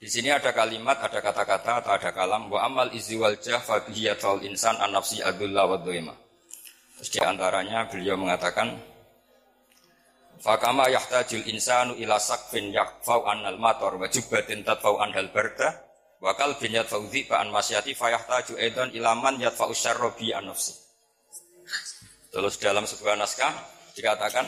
Di 0.00 0.08
sini 0.08 0.32
ada 0.32 0.56
kalimat, 0.56 0.96
ada 0.96 1.20
kata-kata, 1.20 1.84
atau 1.84 1.92
ada 1.92 2.08
kalam. 2.16 2.48
Wa 2.48 2.64
amal 2.64 2.88
izi 2.96 3.20
wal 3.20 3.36
jah 3.36 3.60
insan 4.40 4.80
an 4.80 4.96
nafsi 4.96 5.20
adullah 5.20 5.68
wa 5.68 5.76
Terus 5.80 7.08
di 7.12 7.20
antaranya 7.20 7.84
beliau 7.88 8.16
mengatakan 8.16 8.80
Fakama 10.40 10.88
yahtajul 10.88 11.44
insanu 11.52 11.92
ila 12.00 12.16
sakfin 12.16 12.72
yakfau 12.72 13.28
annal 13.28 13.60
mator 13.60 14.00
wa 14.00 14.08
jubbatin 14.08 14.64
tatfau 14.64 14.96
anhal 14.96 15.28
barda 15.28 15.89
wa 16.20 16.36
kalbin 16.36 16.76
yadfau 16.76 17.08
dhiba 17.08 17.40
an 17.40 17.48
masyati 17.48 17.96
fayahtaju 17.96 18.60
edan 18.60 18.92
ilaman 18.92 19.40
yadfau 19.40 19.72
syarra 19.72 20.12
bi 20.12 20.30
an 20.36 20.52
nafsi. 20.52 20.76
Terus 22.30 22.60
dalam 22.60 22.86
sebuah 22.86 23.18
naskah 23.18 23.50
dikatakan 23.96 24.46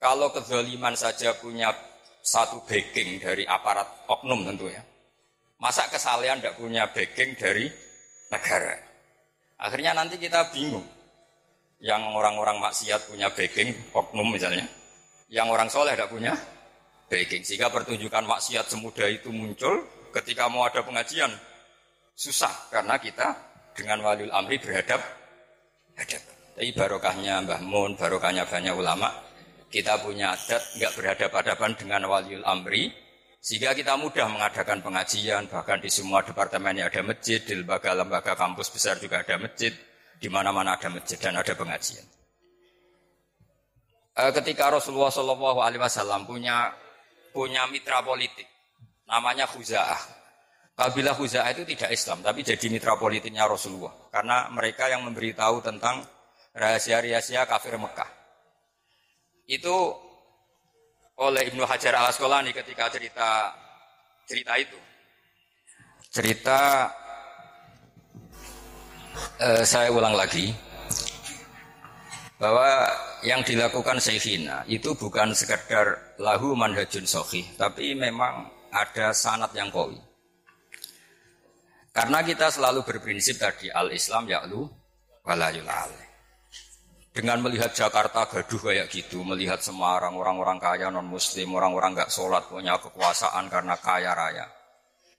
kalau 0.00 0.32
kezaliman 0.32 0.96
saja 0.96 1.36
punya 1.36 1.74
satu 2.22 2.62
backing 2.64 3.18
dari 3.18 3.42
aparat 3.44 4.06
oknum 4.08 4.46
tentu 4.46 4.70
ya. 4.70 4.80
Masa 5.58 5.86
kesalahan 5.90 6.42
tidak 6.42 6.58
punya 6.58 6.90
backing 6.90 7.38
dari 7.38 7.70
negara? 8.30 8.74
Akhirnya 9.62 9.94
nanti 9.94 10.18
kita 10.18 10.50
bingung. 10.50 10.82
Yang 11.82 12.02
orang-orang 12.14 12.62
maksiat 12.62 13.10
punya 13.10 13.30
backing, 13.30 13.74
oknum 13.94 14.34
misalnya. 14.34 14.66
Yang 15.30 15.48
orang 15.50 15.68
soleh 15.70 15.94
tidak 15.94 16.10
punya 16.10 16.34
backing. 17.06 17.42
Sehingga 17.46 17.70
pertunjukan 17.70 18.26
maksiat 18.26 18.70
semudah 18.70 19.06
itu 19.06 19.30
muncul 19.30 19.82
ketika 20.12 20.46
mau 20.52 20.68
ada 20.68 20.84
pengajian. 20.84 21.32
Susah, 22.12 22.52
karena 22.68 23.00
kita 23.00 23.32
dengan 23.72 24.04
waliul 24.04 24.30
amri 24.30 24.60
berhadap 24.60 25.00
hadap. 25.96 26.22
Tapi 26.52 26.70
barokahnya 26.76 27.40
Mbah 27.48 27.60
Mun, 27.64 27.96
barokahnya 27.96 28.44
banyak 28.44 28.76
ulama, 28.76 29.08
kita 29.72 29.96
punya 30.04 30.36
adat 30.36 30.60
nggak 30.76 30.92
berhadapan-hadapan 30.92 31.70
dengan 31.80 32.00
waliul 32.12 32.44
amri, 32.44 32.92
sehingga 33.40 33.72
kita 33.72 33.96
mudah 33.96 34.28
mengadakan 34.28 34.84
pengajian, 34.84 35.48
bahkan 35.48 35.80
di 35.80 35.88
semua 35.88 36.20
departemen 36.20 36.78
ada 36.78 37.00
masjid, 37.00 37.40
di 37.40 37.56
lembaga-lembaga 37.56 38.36
kampus 38.36 38.68
besar 38.68 39.00
juga 39.00 39.24
ada 39.24 39.40
masjid, 39.40 39.72
di 40.20 40.28
mana-mana 40.28 40.76
ada 40.76 40.92
masjid 40.92 41.16
dan 41.16 41.40
ada 41.40 41.56
pengajian. 41.56 42.04
E, 44.12 44.22
ketika 44.36 44.68
Rasulullah 44.68 45.08
Shallallahu 45.08 45.58
Alaihi 45.64 45.80
Wasallam 45.80 46.28
punya 46.28 46.68
punya 47.32 47.64
mitra 47.72 48.04
politik, 48.04 48.44
namanya 49.12 49.44
Khuza'ah. 49.44 50.00
Kabilah 50.72 51.12
Khuza'ah 51.12 51.52
itu 51.52 51.68
tidak 51.68 51.92
Islam, 51.92 52.24
tapi 52.24 52.40
jadi 52.40 52.66
mitra 52.72 52.96
politiknya 52.96 53.44
Rasulullah. 53.44 53.92
Karena 54.08 54.48
mereka 54.48 54.88
yang 54.88 55.04
memberitahu 55.04 55.60
tentang 55.60 56.00
rahasia-rahasia 56.56 57.44
kafir 57.44 57.76
Mekah 57.76 58.22
itu 59.52 59.76
oleh 61.20 61.42
Ibnu 61.52 61.64
Hajar 61.68 61.92
al 61.98 62.08
Asqalani 62.08 62.56
ketika 62.56 62.88
cerita 62.88 63.52
cerita 64.24 64.52
itu. 64.56 64.78
Cerita 66.12 66.88
eh, 69.40 69.64
saya 69.64 69.92
ulang 69.92 70.16
lagi 70.16 70.52
bahwa 72.40 72.90
yang 73.22 73.44
dilakukan 73.46 74.02
Syekhina 74.02 74.66
itu 74.66 74.98
bukan 74.98 75.30
sekedar 75.30 76.16
lahu 76.18 76.58
manhajun 76.58 77.06
sohi, 77.06 77.46
tapi 77.54 77.94
memang 77.94 78.50
ada 78.72 79.12
sanat 79.12 79.52
yang 79.52 79.68
koi. 79.68 80.00
Karena 81.92 82.24
kita 82.24 82.48
selalu 82.48 82.88
berprinsip 82.88 83.36
tadi 83.36 83.68
al-Islam 83.68 84.24
ya'lu 84.24 84.64
walayul 85.28 85.68
alih. 85.68 86.08
Dengan 87.12 87.44
melihat 87.44 87.76
Jakarta 87.76 88.24
gaduh 88.24 88.72
kayak 88.72 88.88
gitu, 88.88 89.20
melihat 89.20 89.60
Semarang 89.60 90.16
orang-orang 90.16 90.56
kaya 90.56 90.88
non 90.88 91.04
Muslim, 91.04 91.52
orang-orang 91.52 91.92
nggak 91.92 92.08
sholat 92.08 92.48
punya 92.48 92.80
kekuasaan 92.80 93.52
karena 93.52 93.76
kaya 93.76 94.16
raya. 94.16 94.48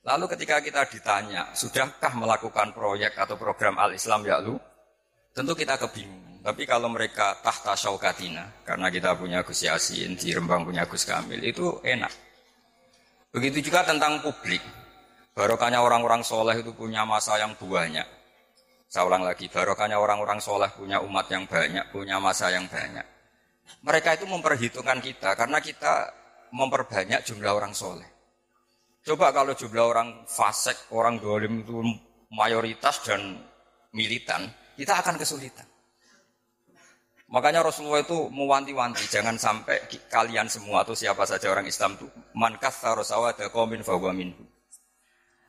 Lalu 0.02 0.26
ketika 0.34 0.58
kita 0.66 0.90
ditanya, 0.90 1.54
sudahkah 1.54 2.18
melakukan 2.18 2.74
proyek 2.74 3.14
atau 3.14 3.38
program 3.38 3.78
Al 3.78 3.94
Islam 3.94 4.26
ya 4.26 4.42
lu? 4.42 4.58
Tentu 5.38 5.54
kita 5.54 5.78
kebingungan. 5.78 6.42
Tapi 6.44 6.66
kalau 6.66 6.90
mereka 6.90 7.40
tahta 7.40 7.78
syaukatina, 7.78 8.66
karena 8.68 8.90
kita 8.90 9.16
punya 9.16 9.46
Gus 9.46 9.64
Yasin, 9.64 10.18
di 10.18 10.34
Rembang 10.34 10.68
punya 10.68 10.84
Gus 10.90 11.08
Kamil, 11.08 11.40
itu 11.40 11.80
enak. 11.86 12.12
Begitu 13.34 13.66
juga 13.66 13.82
tentang 13.82 14.22
publik. 14.22 14.62
Barokahnya 15.34 15.82
orang-orang 15.82 16.22
soleh 16.22 16.62
itu 16.62 16.70
punya 16.78 17.02
masa 17.02 17.42
yang 17.42 17.58
banyak. 17.58 18.06
Saya 18.86 19.10
ulang 19.10 19.26
lagi, 19.26 19.50
barokahnya 19.50 19.98
orang-orang 19.98 20.38
soleh 20.38 20.70
punya 20.78 21.02
umat 21.02 21.26
yang 21.34 21.50
banyak, 21.50 21.90
punya 21.90 22.22
masa 22.22 22.54
yang 22.54 22.70
banyak. 22.70 23.02
Mereka 23.82 24.22
itu 24.22 24.30
memperhitungkan 24.30 25.02
kita 25.02 25.34
karena 25.34 25.58
kita 25.58 26.14
memperbanyak 26.54 27.26
jumlah 27.26 27.50
orang 27.58 27.74
soleh. 27.74 28.06
Coba 29.02 29.34
kalau 29.34 29.58
jumlah 29.58 29.82
orang 29.82 30.10
fasek, 30.30 30.94
orang 30.94 31.18
dolim 31.18 31.66
itu 31.66 31.82
mayoritas 32.30 33.02
dan 33.02 33.42
militan, 33.98 34.46
kita 34.78 35.02
akan 35.02 35.18
kesulitan. 35.18 35.66
Makanya 37.34 37.66
Rasulullah 37.66 38.06
itu 38.06 38.30
mewanti-wanti, 38.30 39.10
jangan 39.10 39.34
sampai 39.42 39.82
kalian 40.06 40.46
semua 40.46 40.86
atau 40.86 40.94
siapa 40.94 41.26
saja 41.26 41.50
orang 41.50 41.66
Islam 41.66 41.98
itu 41.98 42.06
man 42.38 42.62
kathara 42.62 43.02
sawada 43.02 43.50
qaumin 43.50 43.82
fahuwa 43.82 44.14
minhu. 44.14 44.46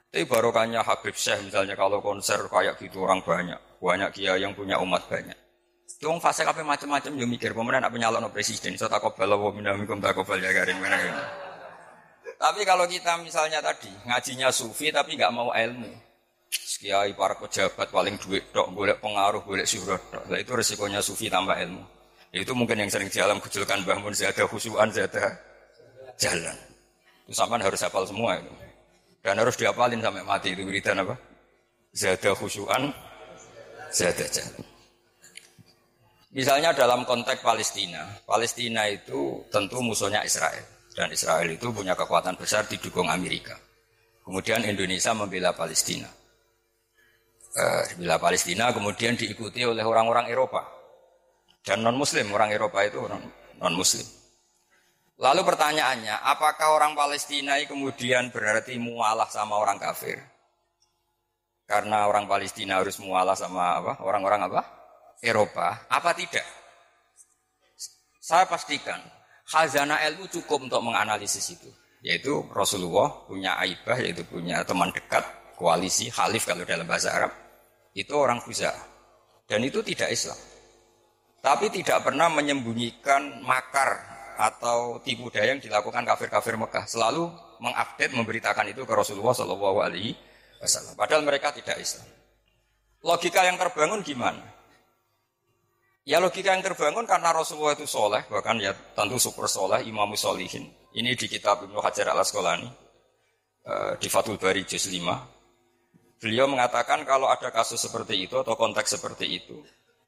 Tapi 0.09 0.25
barokahnya 0.25 0.81
Habib 0.81 1.13
Syekh 1.13 1.45
misalnya 1.45 1.77
kalau 1.77 2.01
konser 2.01 2.41
kayak 2.49 2.81
gitu 2.81 3.05
orang 3.05 3.21
banyak, 3.21 3.61
banyak 3.85 4.11
kiai 4.17 4.41
yang 4.41 4.57
punya 4.57 4.81
umat 4.81 5.05
banyak. 5.13 5.37
Itu 5.85 6.09
orang 6.09 6.25
fase 6.25 6.49
apa 6.49 6.65
macam-macam 6.65 7.13
yang 7.21 7.29
mikir 7.29 7.53
pemerintah 7.53 7.85
nak 7.85 7.93
penyalon 7.93 8.25
no 8.25 8.33
presiden, 8.33 8.81
so 8.81 8.89
takobal 8.89 9.37
wa 9.37 9.53
minamikum 9.53 10.01
takobal 10.01 10.41
ya 10.41 10.57
garing 10.57 10.81
mana. 10.81 10.97
Tapi 12.41 12.65
kalau 12.65 12.89
kita 12.89 13.21
misalnya 13.21 13.61
tadi 13.61 13.93
ngajinya 14.09 14.49
sufi 14.49 14.89
tapi 14.89 15.21
nggak 15.21 15.33
mau 15.37 15.53
ilmu, 15.53 15.93
kiai 16.85 17.17
para 17.17 17.39
pejabat 17.41 17.89
paling 17.89 18.21
duit 18.21 18.45
dok, 18.53 18.69
boleh 18.77 18.97
pengaruh, 19.01 19.41
boleh 19.41 19.65
syuhrat 19.65 20.01
dok. 20.13 20.29
Itu 20.37 20.53
resikonya 20.53 21.01
sufi 21.01 21.33
tambah 21.33 21.57
ilmu. 21.57 21.85
Itu 22.35 22.53
mungkin 22.53 22.83
yang 22.83 22.91
sering 22.91 23.07
di 23.09 23.23
alam 23.23 23.39
kecilkan 23.39 23.87
bangun 23.87 24.11
zada 24.11 24.45
khusyuan 24.45 24.91
zada 24.91 25.39
jalan. 26.19 26.57
Itu 27.25 27.33
sampai 27.33 27.63
harus 27.63 27.81
hafal 27.81 28.05
semua 28.05 28.37
itu. 28.37 28.53
Dan 29.25 29.41
harus 29.41 29.57
diapalin 29.57 30.03
sampai 30.03 30.27
mati 30.27 30.53
itu 30.53 30.67
wiridan 30.67 31.07
apa? 31.07 31.15
Zada 31.95 32.35
khusyuan, 32.35 32.91
zada 33.89 34.27
jahat. 34.29 34.75
Misalnya 36.35 36.75
dalam 36.75 37.07
konteks 37.07 37.47
Palestina, 37.47 38.03
Palestina 38.27 38.91
itu 38.91 39.47
tentu 39.55 39.79
musuhnya 39.79 40.27
Israel. 40.27 40.67
Dan 40.91 41.07
Israel 41.15 41.47
itu 41.47 41.71
punya 41.71 41.95
kekuatan 41.95 42.35
besar 42.35 42.67
didukung 42.67 43.07
Amerika. 43.07 43.55
Kemudian 44.27 44.67
Indonesia 44.67 45.15
membela 45.15 45.55
Palestina. 45.55 46.11
Eh, 47.55 48.03
bela 48.03 48.19
Palestina 48.19 48.75
kemudian 48.75 49.15
diikuti 49.15 49.63
oleh 49.63 49.87
orang-orang 49.87 50.27
Eropa. 50.27 50.67
Dan 51.63 51.87
non-Muslim, 51.87 52.35
orang 52.35 52.51
Eropa 52.51 52.83
itu 52.83 52.99
orang 52.99 53.23
non-Muslim. 53.63 54.03
Lalu 55.23 55.47
pertanyaannya, 55.47 56.19
apakah 56.35 56.75
orang 56.75 56.99
Palestina 56.99 57.55
kemudian 57.63 58.35
berarti 58.35 58.75
mualah 58.83 59.31
sama 59.31 59.55
orang 59.55 59.79
kafir? 59.79 60.19
Karena 61.71 62.11
orang 62.11 62.27
Palestina 62.27 62.83
harus 62.83 62.99
mualah 62.99 63.39
sama 63.39 63.79
apa? 63.79 64.03
Orang-orang 64.03 64.51
apa? 64.51 64.61
Eropa. 65.23 65.87
Apa 65.87 66.11
tidak? 66.11 66.43
Saya 68.19 68.51
pastikan, 68.51 68.99
khazanah 69.47 70.03
ilmu 70.11 70.27
cukup 70.27 70.67
untuk 70.67 70.83
menganalisis 70.83 71.55
itu. 71.55 71.71
Yaitu 72.03 72.51
Rasulullah 72.51 73.15
punya 73.31 73.55
aibah, 73.63 73.97
yaitu 74.03 74.27
punya 74.27 74.67
teman 74.67 74.91
dekat, 74.91 75.23
koalisi, 75.55 76.11
khalif 76.11 76.51
kalau 76.51 76.67
dalam 76.67 76.85
bahasa 76.85 77.15
Arab. 77.15 77.44
Itu 77.95 78.19
orang 78.19 78.43
Khuzah. 78.43 78.75
Dan 79.47 79.63
itu 79.63 79.81
tidak 79.87 80.11
Islam. 80.11 80.37
Tapi 81.45 81.71
tidak 81.71 82.03
pernah 82.03 82.27
menyembunyikan 82.33 83.45
makar 83.45 84.01
atau 84.35 84.99
tipu 84.99 85.31
daya 85.31 85.55
yang 85.55 85.63
dilakukan 85.63 86.03
kafir-kafir 86.03 86.59
Mekah 86.59 86.91
selalu 86.91 87.31
mengupdate 87.63 88.13
memberitakan 88.19 88.67
itu 88.75 88.83
ke 88.83 88.93
Rasulullah 88.97 89.37
Shallallahu 89.37 89.79
Alaihi 89.79 90.19
Wasallam. 90.59 90.99
Padahal 90.99 91.23
mereka 91.23 91.55
tidak 91.55 91.79
Islam. 91.79 92.09
Logika 93.05 93.45
yang 93.45 93.61
terbangun 93.61 94.01
gimana? 94.01 94.43
Ya 96.05 96.21
logika 96.21 96.53
yang 96.53 96.65
terbangun 96.65 97.09
karena 97.09 97.33
Rasulullah 97.33 97.77
itu 97.77 97.89
soleh, 97.89 98.25
bahkan 98.29 98.61
ya 98.61 98.77
tentu 98.97 99.17
super 99.17 99.49
soleh, 99.49 99.85
imam 99.85 100.13
solihin. 100.17 100.69
Ini 100.93 101.17
di 101.17 101.27
kitab 101.29 101.65
Ibnu 101.65 101.81
Hajar 101.81 102.13
al 102.13 102.21
Asqalani 102.21 102.69
uh, 103.69 103.93
di 103.97 104.09
Fathul 104.09 104.37
Bari 104.37 104.65
juz 104.69 104.89
5. 104.89 105.01
Beliau 106.25 106.49
mengatakan 106.49 107.05
kalau 107.05 107.29
ada 107.29 107.53
kasus 107.53 107.77
seperti 107.77 108.25
itu 108.25 108.41
atau 108.41 108.57
konteks 108.57 108.97
seperti 108.97 109.45
itu, 109.45 109.61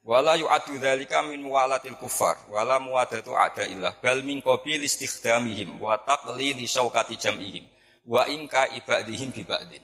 Wala 0.07 0.39
yu'adu 0.39 0.79
dzalika 0.79 1.27
min 1.27 1.43
muwalatil 1.43 1.99
kufar 1.99 2.39
wala 2.47 2.79
muwadatu 2.79 3.35
ada 3.35 3.67
illah 3.67 3.91
bal 3.99 4.23
min 4.23 4.39
qabil 4.39 4.87
istikhdamihim 4.87 5.83
wa 5.83 5.99
taqlili 5.99 6.63
syaukati 6.63 7.19
jam'ihim 7.19 7.67
wa 8.07 8.23
inka 8.31 8.71
ibadihim 8.79 9.35
bi 9.35 9.43
ba'din. 9.43 9.83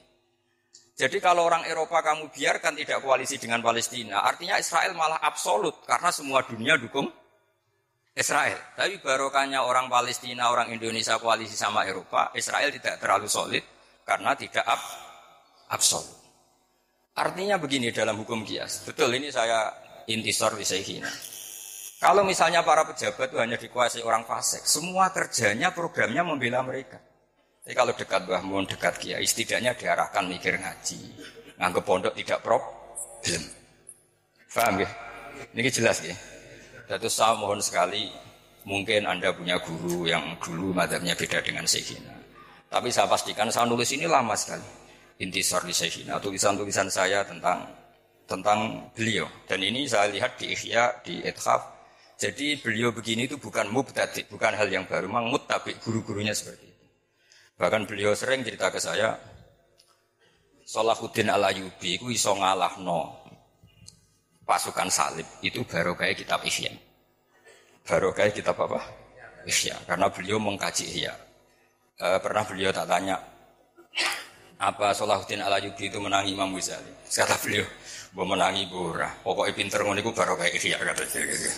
Jadi 0.95 1.19
kalau 1.19 1.43
orang 1.43 1.67
Eropa 1.67 1.99
kamu 1.99 2.31
biarkan 2.31 2.71
tidak 2.79 3.03
koalisi 3.03 3.35
dengan 3.35 3.59
Palestina, 3.59 4.23
artinya 4.23 4.55
Israel 4.55 4.95
malah 4.95 5.19
absolut 5.19 5.83
karena 5.83 6.07
semua 6.07 6.39
dunia 6.47 6.79
dukung 6.79 7.11
Israel. 8.15 8.63
Tapi 8.79 9.03
barokahnya 9.03 9.67
orang 9.67 9.91
Palestina, 9.91 10.55
orang 10.55 10.71
Indonesia 10.71 11.19
koalisi 11.19 11.59
sama 11.59 11.83
Eropa, 11.83 12.31
Israel 12.31 12.71
tidak 12.71 12.95
terlalu 12.95 13.27
solid 13.27 13.63
karena 14.07 14.31
tidak 14.39 14.63
ab 14.63 14.79
absolut. 15.67 16.22
Artinya 17.13 17.61
begini 17.61 17.93
dalam 17.93 18.17
hukum 18.17 18.41
kias. 18.41 18.89
Betul 18.89 19.13
ini 19.13 19.29
saya 19.29 19.69
intisor 20.09 20.57
wisaihina. 20.57 21.09
Kalau 22.03 22.27
misalnya 22.27 22.65
para 22.67 22.83
pejabat 22.83 23.31
itu 23.31 23.37
hanya 23.39 23.55
dikuasai 23.55 24.03
orang 24.03 24.27
fasik, 24.27 24.67
semua 24.67 25.07
kerjanya 25.15 25.71
programnya 25.71 26.19
membela 26.25 26.59
mereka. 26.59 26.99
Tapi 27.63 27.71
kalau 27.79 27.95
dekat 27.95 28.27
Mbah 28.27 28.43
Mun, 28.43 28.67
dekat 28.67 28.99
Kiai, 28.99 29.23
setidaknya 29.23 29.71
diarahkan 29.71 30.27
mikir 30.27 30.59
ngaji. 30.59 30.99
Nganggep 31.55 31.83
pondok 31.87 32.11
tidak 32.11 32.43
problem. 32.43 33.39
Faham 34.51 34.83
ya? 34.83 34.89
Ini 35.55 35.71
jelas 35.71 36.03
ya. 36.03 36.11
Dan 36.91 36.99
saya 37.07 37.39
mohon 37.39 37.63
sekali, 37.63 38.11
mungkin 38.67 39.07
Anda 39.07 39.31
punya 39.31 39.63
guru 39.63 40.03
yang 40.03 40.35
dulu 40.43 40.75
madhabnya 40.75 41.15
beda 41.15 41.39
dengan 41.39 41.63
Syekhina. 41.63 42.11
Tapi 42.67 42.91
saya 42.91 43.07
pastikan 43.07 43.47
saya 43.47 43.63
nulis 43.63 43.87
ini 43.95 44.11
lama 44.11 44.35
sekali. 44.35 44.82
Intisor 45.21 45.61
di 45.67 45.73
Syekhina, 45.75 46.17
tulisan-tulisan 46.17 46.89
saya 46.89 47.21
tentang 47.21 47.69
tentang 48.25 48.89
beliau. 48.97 49.29
Dan 49.45 49.61
ini 49.61 49.85
saya 49.85 50.09
lihat 50.09 50.39
di 50.39 50.49
Ihya, 50.55 51.03
di 51.05 51.21
Ithaf. 51.21 51.69
Jadi 52.17 52.57
beliau 52.57 52.95
begini 52.95 53.27
itu 53.27 53.37
bukan 53.37 53.67
mubtadi, 53.69 54.25
bukan 54.31 54.55
hal 54.55 54.69
yang 54.71 54.87
baru. 54.87 55.05
Memang 55.11 55.29
mutabik 55.29 55.81
guru-gurunya 55.83 56.31
seperti 56.31 56.65
itu. 56.65 56.85
Bahkan 57.59 57.85
beliau 57.85 58.15
sering 58.17 58.41
cerita 58.41 58.71
ke 58.73 58.79
saya, 58.79 59.13
Salahuddin 60.63 61.27
al-Ayubi 61.27 61.99
itu 61.99 62.07
iso 62.07 62.31
ngalahno 62.33 63.19
pasukan 64.47 64.87
salib 64.87 65.27
itu 65.43 65.63
baru 65.67 65.93
kayak 65.93 66.23
kitab 66.23 66.39
Ihya. 66.47 66.71
Baru 67.83 68.15
kayak 68.15 68.39
kitab 68.39 68.55
apa? 68.63 68.79
Ihya. 69.43 69.75
Karena 69.83 70.07
beliau 70.07 70.39
mengkaji 70.39 70.87
Ihya. 70.87 71.13
E, 71.99 72.07
pernah 72.23 72.47
beliau 72.47 72.71
tak 72.71 72.87
tanya, 72.87 73.19
apa 74.61 74.93
Salahuddin 74.93 75.41
al-Ayubi 75.41 75.89
itu 75.89 75.97
menangi 75.97 76.33
Imam 76.35 76.53
Ghazali? 76.53 76.91
Kata 77.09 77.35
beliau, 77.41 77.65
Gue 78.13 78.25
menangi 78.29 78.69
burah. 78.69 79.09
Pokoknya 79.25 79.57
pinter 79.57 79.81
ngono 79.81 79.97
iku 79.97 80.13
baru 80.13 80.37
kayak 80.37 80.53
Ihya 80.61 80.77
kata 80.77 81.01
gitu. 81.09 81.49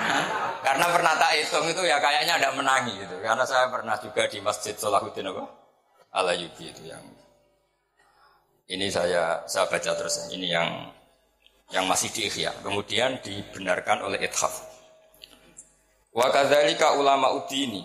Karena 0.64 0.86
pernah 0.88 1.12
tak 1.20 1.36
hitung 1.36 1.68
itu 1.68 1.84
ya 1.84 2.00
kayaknya 2.00 2.40
ada 2.40 2.56
menangi 2.56 2.96
gitu. 2.96 3.20
Karena 3.20 3.44
saya 3.44 3.68
pernah 3.68 4.00
juga 4.00 4.24
di 4.24 4.40
Masjid 4.40 4.72
Salahuddin 4.72 5.28
apa? 5.28 5.44
Al-Ayubi 6.16 6.72
itu 6.72 6.88
yang 6.88 7.04
ini 8.72 8.88
saya 8.88 9.44
saya 9.44 9.68
baca 9.68 9.92
terus 9.92 10.32
ini 10.32 10.48
yang 10.48 10.88
yang 11.68 11.84
masih 11.84 12.08
di 12.16 12.32
Ihya. 12.32 12.56
Kemudian 12.64 13.20
dibenarkan 13.20 14.00
oleh 14.00 14.24
Ithaf. 14.24 14.56
Wa 16.16 16.32
kadzalika 16.32 16.96
ulama 16.96 17.28
udini 17.36 17.84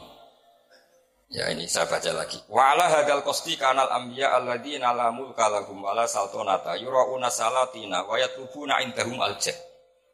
Ya 1.26 1.50
ini 1.50 1.66
saya 1.66 1.90
baca 1.90 2.12
lagi. 2.14 2.38
Wa 2.46 2.78
ala 2.78 2.86
hadal 2.86 3.26
qasti 3.26 3.58
kanal 3.58 3.90
anbiya 3.90 4.38
alladzina 4.38 4.94
la 4.94 5.10
mulka 5.10 5.50
lahum 5.50 5.82
saltonata 6.06 6.78
yurauna 6.78 7.34
salatina 7.34 8.06
wa 8.06 8.14
yatlubuna 8.22 8.78
indahum. 8.86 9.18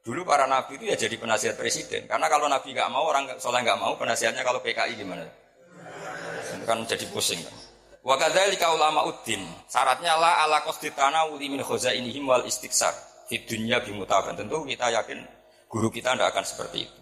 Dulu 0.02 0.26
para 0.26 0.50
nabi 0.50 0.82
itu 0.82 0.90
ya 0.90 0.96
jadi 0.98 1.14
penasihat 1.20 1.60
presiden. 1.60 2.08
Karena 2.08 2.26
kalau 2.32 2.48
nabi 2.48 2.74
nggak 2.74 2.90
mau 2.90 3.06
orang 3.12 3.28
soleh 3.38 3.62
nggak 3.62 3.78
mau 3.78 3.94
penasihatnya 4.00 4.42
kalau 4.42 4.64
PKI 4.64 4.98
gimana? 4.98 5.28
Kan 6.66 6.88
jadi 6.88 7.06
pusing 7.12 7.44
kan. 7.44 7.54
Wa 8.02 8.18
kadzalika 8.18 8.74
ulama 8.74 9.06
uddin. 9.06 9.46
Syaratnya 9.70 10.18
la 10.18 10.48
ala 10.48 10.66
qasti 10.66 10.90
tanawuli 10.96 11.54
min 11.54 11.62
khazainihim 11.62 12.26
wal 12.26 12.42
istiksar. 12.48 12.96
Di 13.30 13.46
dunia 13.46 13.84
bimutaban. 13.84 14.34
Tentu 14.34 14.66
kita 14.66 14.90
yakin 14.90 15.22
guru 15.70 15.94
kita 15.94 16.18
tidak 16.18 16.34
akan 16.34 16.46
seperti 16.48 16.90
itu. 16.90 17.00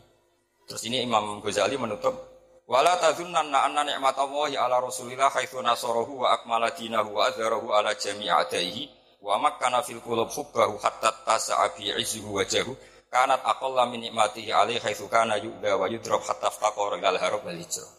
Terus 0.68 0.82
ini 0.86 1.01
Imam 1.01 1.39
Ghazali 1.42 1.80
menutup 1.80 2.38
Wala 2.69 3.01
tadzunnanna 3.01 3.65
anna 3.65 3.81
ni'matallahi 3.81 4.53
ala 4.53 4.77
Rasulillah 4.77 5.33
haitsu 5.33 5.57
nasarahu 5.57 6.21
wa 6.21 6.38
akmala 6.38 6.69
dinahu 6.69 7.17
wa 7.17 7.25
adzharahu 7.25 7.73
ala 7.73 7.97
jami'i 7.97 8.29
adaihi 8.29 8.85
wa 9.25 9.41
makkana 9.41 9.81
fil 9.81 9.97
qulub 10.05 10.29
hubbahu 10.29 10.77
hatta 10.77 11.09
tasa'a 11.25 11.73
bi 11.73 11.89
izzuhu 11.97 12.38
wajahu 12.38 12.77
kanat 13.09 13.41
aqalla 13.41 13.89
min 13.89 14.05
ni'matihi 14.05 14.53
alaihi 14.53 14.77
haitsu 14.85 15.09
kana 15.09 15.41
yu'da 15.41 15.81
wa 15.81 15.89
yudrab 15.89 16.21
hatta 16.21 16.53
faqara 16.53 17.01
ilal 17.01 17.17
harab 17.17 17.41
wal 17.41 17.57
hijrah. 17.57 17.89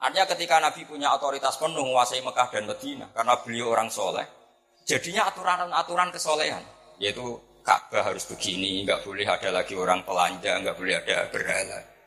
Artinya 0.00 0.24
ketika 0.24 0.56
Nabi 0.56 0.88
punya 0.88 1.12
otoritas 1.12 1.60
penuh 1.60 1.84
menguasai 1.84 2.24
Mekah 2.24 2.48
dan 2.48 2.64
Madinah 2.64 3.12
karena 3.12 3.34
beliau 3.44 3.76
orang 3.76 3.92
soleh, 3.92 4.24
jadinya 4.88 5.28
aturan-aturan 5.28 6.08
kesolehan, 6.16 6.64
yaitu 6.96 7.36
Ka'bah 7.60 8.08
harus 8.08 8.24
begini, 8.24 8.88
nggak 8.88 9.04
boleh 9.04 9.28
ada 9.28 9.52
lagi 9.52 9.76
orang 9.76 10.00
pelanja, 10.00 10.64
nggak 10.64 10.76
boleh 10.80 10.96
ada 10.96 11.28
berhala. 11.28 11.97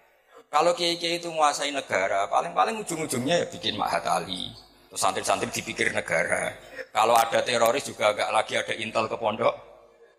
Kalau 0.51 0.75
kiai-kiai 0.75 1.23
itu 1.23 1.31
menguasai 1.31 1.71
negara, 1.71 2.27
paling-paling 2.27 2.83
ujung-ujungnya 2.83 3.39
ya 3.39 3.47
bikin 3.47 3.79
Mahat 3.79 4.03
Ali. 4.03 4.51
Terus 4.91 4.99
santri-santri 4.99 5.47
dipikir 5.47 5.95
negara. 5.95 6.51
Kalau 6.91 7.15
ada 7.15 7.39
teroris 7.39 7.87
juga 7.87 8.11
agak 8.11 8.29
lagi 8.35 8.59
ada 8.59 8.75
intel 8.75 9.07
ke 9.07 9.15
pondok, 9.15 9.55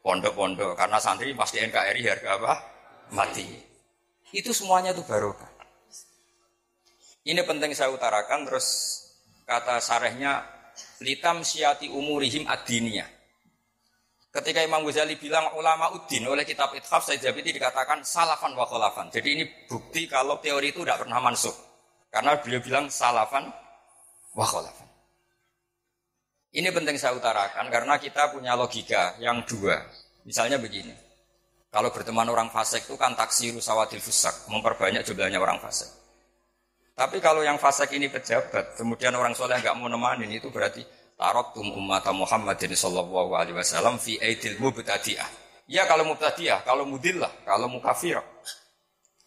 pondok-pondok. 0.00 0.72
Karena 0.72 0.96
santri 0.96 1.36
pasti 1.36 1.60
NKRI 1.60 2.02
harga 2.08 2.40
apa? 2.40 2.54
Mati. 3.12 3.44
Itu 4.32 4.56
semuanya 4.56 4.96
itu 4.96 5.04
barokah. 5.04 5.52
Ini 7.28 7.44
penting 7.44 7.76
saya 7.76 7.92
utarakan 7.92 8.48
terus 8.48 8.66
kata 9.44 9.84
sarehnya 9.84 10.48
litam 11.04 11.44
siati 11.44 11.92
umurihim 11.92 12.48
adiniyah. 12.48 13.21
Ketika 14.32 14.64
Imam 14.64 14.80
Ghazali 14.88 15.20
bilang 15.20 15.52
ulama 15.60 15.92
udin 15.92 16.24
oleh 16.24 16.48
kitab 16.48 16.72
Ithaf 16.72 17.04
saya 17.04 17.20
itu 17.20 17.52
dikatakan 17.52 18.00
salafan 18.00 18.56
wa 18.56 18.64
kholafan. 18.64 19.12
Jadi 19.12 19.28
ini 19.28 19.44
bukti 19.68 20.08
kalau 20.08 20.40
teori 20.40 20.72
itu 20.72 20.80
tidak 20.80 21.04
pernah 21.04 21.20
masuk. 21.20 21.52
Karena 22.08 22.40
beliau 22.40 22.64
bilang 22.64 22.88
salafan 22.88 23.52
wa 24.32 24.46
kholafan. 24.48 24.88
Ini 26.56 26.68
penting 26.72 26.96
saya 26.96 27.12
utarakan 27.12 27.68
karena 27.68 28.00
kita 28.00 28.32
punya 28.32 28.56
logika 28.56 29.20
yang 29.20 29.44
dua. 29.44 29.76
Misalnya 30.24 30.56
begini. 30.56 30.96
Kalau 31.68 31.92
berteman 31.92 32.28
orang 32.28 32.48
fasik 32.48 32.88
itu 32.88 32.96
kan 32.96 33.12
taksiru 33.12 33.60
sawadil 33.60 34.00
fusak. 34.00 34.48
Memperbanyak 34.48 35.04
jumlahnya 35.04 35.40
orang 35.40 35.60
fasik. 35.60 35.92
Tapi 36.96 37.20
kalau 37.20 37.40
yang 37.44 37.56
fasik 37.56 37.92
ini 37.96 38.08
pejabat, 38.08 38.76
kemudian 38.80 39.12
orang 39.16 39.32
soleh 39.32 39.60
nggak 39.60 39.76
mau 39.76 39.88
nemanin 39.88 40.28
itu 40.28 40.52
berarti 40.52 40.84
taraktum 41.22 41.70
ummata 41.78 42.10
Muhammadin 42.10 42.74
sallallahu 42.74 43.30
alaihi 43.38 43.54
wasallam 43.54 44.02
fi 44.02 44.18
aidil 44.18 44.58
mubtadi'ah. 44.58 45.30
Ya 45.70 45.86
kalau 45.86 46.02
mubtadi'ah, 46.02 46.66
kalau 46.66 46.82
mudillah, 46.82 47.30
kalau 47.46 47.70
mukafir. 47.70 48.18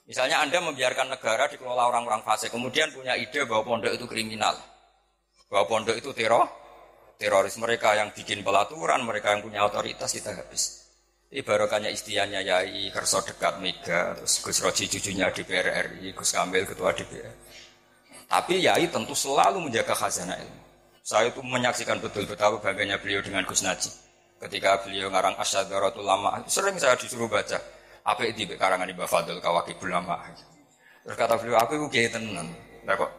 Misalnya 0.05 0.43
Anda 0.43 0.59
membiarkan 0.61 1.15
negara 1.15 1.47
dikelola 1.47 1.89
orang-orang 1.89 2.21
fasik, 2.21 2.51
kemudian 2.51 2.91
punya 2.91 3.15
ide 3.17 3.47
bahwa 3.47 3.63
pondok 3.65 3.95
itu 3.95 4.05
kriminal. 4.05 4.53
Bahwa 5.49 5.65
pondok 5.65 5.97
itu 5.97 6.13
teror, 6.13 6.45
teroris 7.17 7.55
mereka 7.57 7.95
yang 7.97 8.13
bikin 8.13 8.45
pelaturan, 8.45 9.01
mereka 9.01 9.33
yang 9.33 9.41
punya 9.41 9.65
otoritas 9.65 10.13
kita 10.13 10.35
habis. 10.35 10.85
Ini 11.33 11.41
barokahnya 11.41 11.89
istiannya 11.89 12.41
Yai 12.45 12.93
Kerso 12.93 13.25
dekat 13.25 13.57
Mega, 13.57 14.13
terus 14.13 14.45
Gus 14.45 14.61
Roji 14.61 14.85
cucunya 14.85 15.33
DPR 15.33 15.97
RI, 15.97 16.13
Gus 16.13 16.29
Kamil 16.29 16.69
ketua 16.69 16.93
DPR. 16.93 17.33
Tapi 18.29 18.61
Yai 18.61 18.85
tentu 18.93 19.17
selalu 19.17 19.57
menjaga 19.57 19.97
khazanah 19.97 20.37
ilmu. 20.37 20.64
Saya 21.05 21.29
itu 21.29 21.37
menyaksikan 21.45 22.01
betul 22.01 22.25
betapa 22.25 22.57
bangganya 22.57 22.97
beliau 22.97 23.21
dengan 23.21 23.45
Gus 23.45 23.61
Naji. 23.61 23.93
Ketika 24.41 24.81
beliau 24.81 25.13
ngarang 25.13 25.37
Asyadaratul 25.37 26.01
Lama, 26.01 26.41
sering 26.49 26.81
saya 26.81 26.97
disuruh 26.97 27.29
baca. 27.29 27.61
Apa 28.01 28.25
itu 28.25 28.49
karangan 28.57 28.89
Mbak 28.89 29.05
Fadl 29.05 29.37
Kawakibul 29.37 29.93
Lama. 29.93 30.17
Terus 31.05 31.13
kata 31.13 31.37
beliau, 31.37 31.61
aku 31.61 31.77
itu 31.77 31.85
kiai 31.93 32.09
tenan. 32.09 32.49
Nah 32.89 32.97
kok 32.97 33.13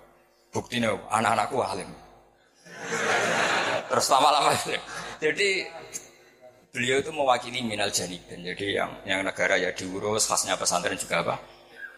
buktinya 0.50 0.98
anak-anakku 1.14 1.62
alim. 1.62 1.86
Terus 3.86 4.06
lama-lama 4.10 4.50
Jadi 5.22 5.48
beliau 6.74 6.98
itu 6.98 7.10
mewakili 7.14 7.62
minal 7.62 7.94
janibin. 7.94 8.42
Jadi 8.42 8.82
yang 8.82 8.90
yang 9.06 9.22
negara 9.22 9.62
ya 9.62 9.70
diurus, 9.70 10.26
khasnya 10.26 10.58
pesantren 10.58 10.98
juga 10.98 11.22
apa? 11.22 11.38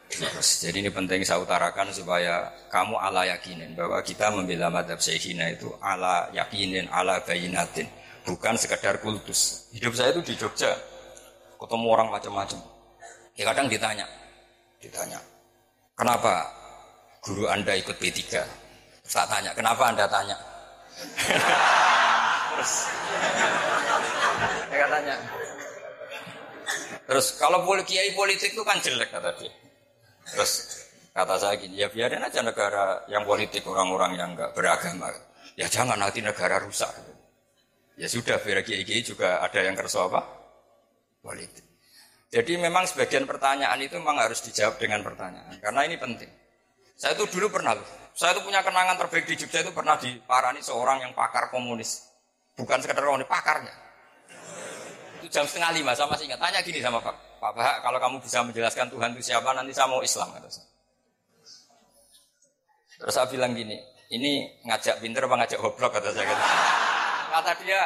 Terus, 0.09 0.65
jadi 0.65 0.81
ini 0.81 0.89
penting 0.89 1.21
saya 1.21 1.45
utarakan 1.45 1.93
supaya 1.93 2.49
kamu 2.73 2.97
ala 2.97 3.29
yakinin 3.29 3.77
bahwa 3.77 4.01
kita 4.01 4.33
membela 4.33 4.73
madhab 4.73 4.97
syekhina 4.97 5.53
itu 5.53 5.69
ala 5.85 6.33
yakinin, 6.33 6.89
ala 6.89 7.21
bayinatin, 7.29 7.85
bukan 8.25 8.57
sekedar 8.57 9.05
kultus. 9.05 9.69
Hidup 9.77 9.93
saya 9.93 10.17
itu 10.17 10.33
di 10.33 10.35
Jogja, 10.41 10.73
ketemu 11.61 11.87
orang 11.93 12.09
macam-macam. 12.09 12.57
Ya 13.37 13.53
kadang 13.53 13.69
ditanya, 13.69 14.09
ditanya, 14.81 15.21
kenapa 15.93 16.49
guru 17.21 17.45
anda 17.45 17.77
ikut 17.77 18.01
P3? 18.01 18.41
Saya 19.05 19.29
tanya, 19.29 19.53
kenapa 19.53 19.93
anda 19.93 20.09
tanya? 20.09 20.37
Terus, 22.57 22.73
saya 24.73 24.87
tanya, 24.89 25.15
Terus 27.09 27.27
kalau 27.41 27.65
kiai 27.85 28.13
politik 28.13 28.53
itu 28.57 28.65
kan 28.65 28.77
jelek 28.81 29.13
kata 29.13 29.33
dia. 29.41 29.68
Terus 30.35 30.53
kata 31.15 31.35
saya 31.41 31.55
gini, 31.57 31.81
ya 31.81 31.89
biarin 31.89 32.23
aja 32.23 32.41
negara 32.45 33.05
yang 33.09 33.25
politik 33.25 33.65
orang-orang 33.65 34.17
yang 34.17 34.31
nggak 34.37 34.53
beragama. 34.53 35.09
Ya 35.59 35.67
jangan 35.67 35.99
nanti 35.99 36.23
negara 36.23 36.63
rusak. 36.63 36.91
Ya 37.99 38.07
sudah, 38.07 38.39
biar 38.39 38.63
kiai 38.63 39.03
juga 39.03 39.43
ada 39.43 39.59
yang 39.59 39.75
kerso 39.75 40.07
apa? 40.07 40.23
Politik. 41.19 41.67
Jadi 42.29 42.61
memang 42.61 42.87
sebagian 42.87 43.25
pertanyaan 43.25 43.81
itu 43.81 43.97
memang 43.99 44.23
harus 44.23 44.39
dijawab 44.45 44.79
dengan 44.79 45.03
pertanyaan. 45.03 45.59
Karena 45.59 45.83
ini 45.89 45.97
penting. 45.99 46.31
Saya 46.95 47.17
itu 47.19 47.27
dulu 47.27 47.51
pernah. 47.51 47.75
Saya 48.15 48.37
itu 48.37 48.47
punya 48.47 48.63
kenangan 48.63 49.01
terbaik 49.01 49.27
di 49.27 49.35
Jogja 49.35 49.65
itu 49.67 49.73
pernah 49.75 49.99
diparani 49.99 50.63
seorang 50.63 51.03
yang 51.03 51.13
pakar 51.17 51.51
komunis. 51.51 52.07
Bukan 52.55 52.79
sekedar 52.79 53.03
orang 53.03 53.27
pakarnya. 53.27 53.75
Itu 55.19 55.27
jam 55.31 55.47
setengah 55.47 55.75
lima, 55.75 55.95
sama 55.99 56.15
masih 56.15 56.31
ingat. 56.31 56.39
Tanya 56.39 56.61
gini 56.63 56.79
sama 56.79 57.03
Pak. 57.03 57.28
Pak 57.39 57.53
Bahak, 57.55 57.77
kalau 57.87 57.99
kamu 58.03 58.17
bisa 58.19 58.43
menjelaskan 58.43 58.91
Tuhan 58.91 59.15
itu 59.15 59.23
siapa, 59.31 59.55
nanti 59.55 59.71
saya 59.71 59.87
mau 59.87 60.03
Islam. 60.03 60.35
Kata 60.35 60.49
saya. 60.51 60.67
Terus 62.99 63.15
saya 63.15 63.27
bilang 63.31 63.55
gini, 63.55 63.79
ini 64.11 64.59
ngajak 64.67 64.99
pinter 64.99 65.23
apa 65.31 65.35
ngajak 65.47 65.59
goblok 65.63 65.95
kata 65.95 66.11
saya. 66.11 66.27
Kata, 66.27 66.47
kata 67.31 67.51
dia, 67.63 67.83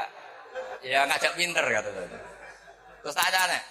ya 0.80 1.04
ngajak 1.04 1.32
pinter 1.36 1.64
kata 1.68 1.90
saya. 1.92 2.08
Terus 3.04 3.14
tanya 3.18 3.40
nih, 3.52 3.62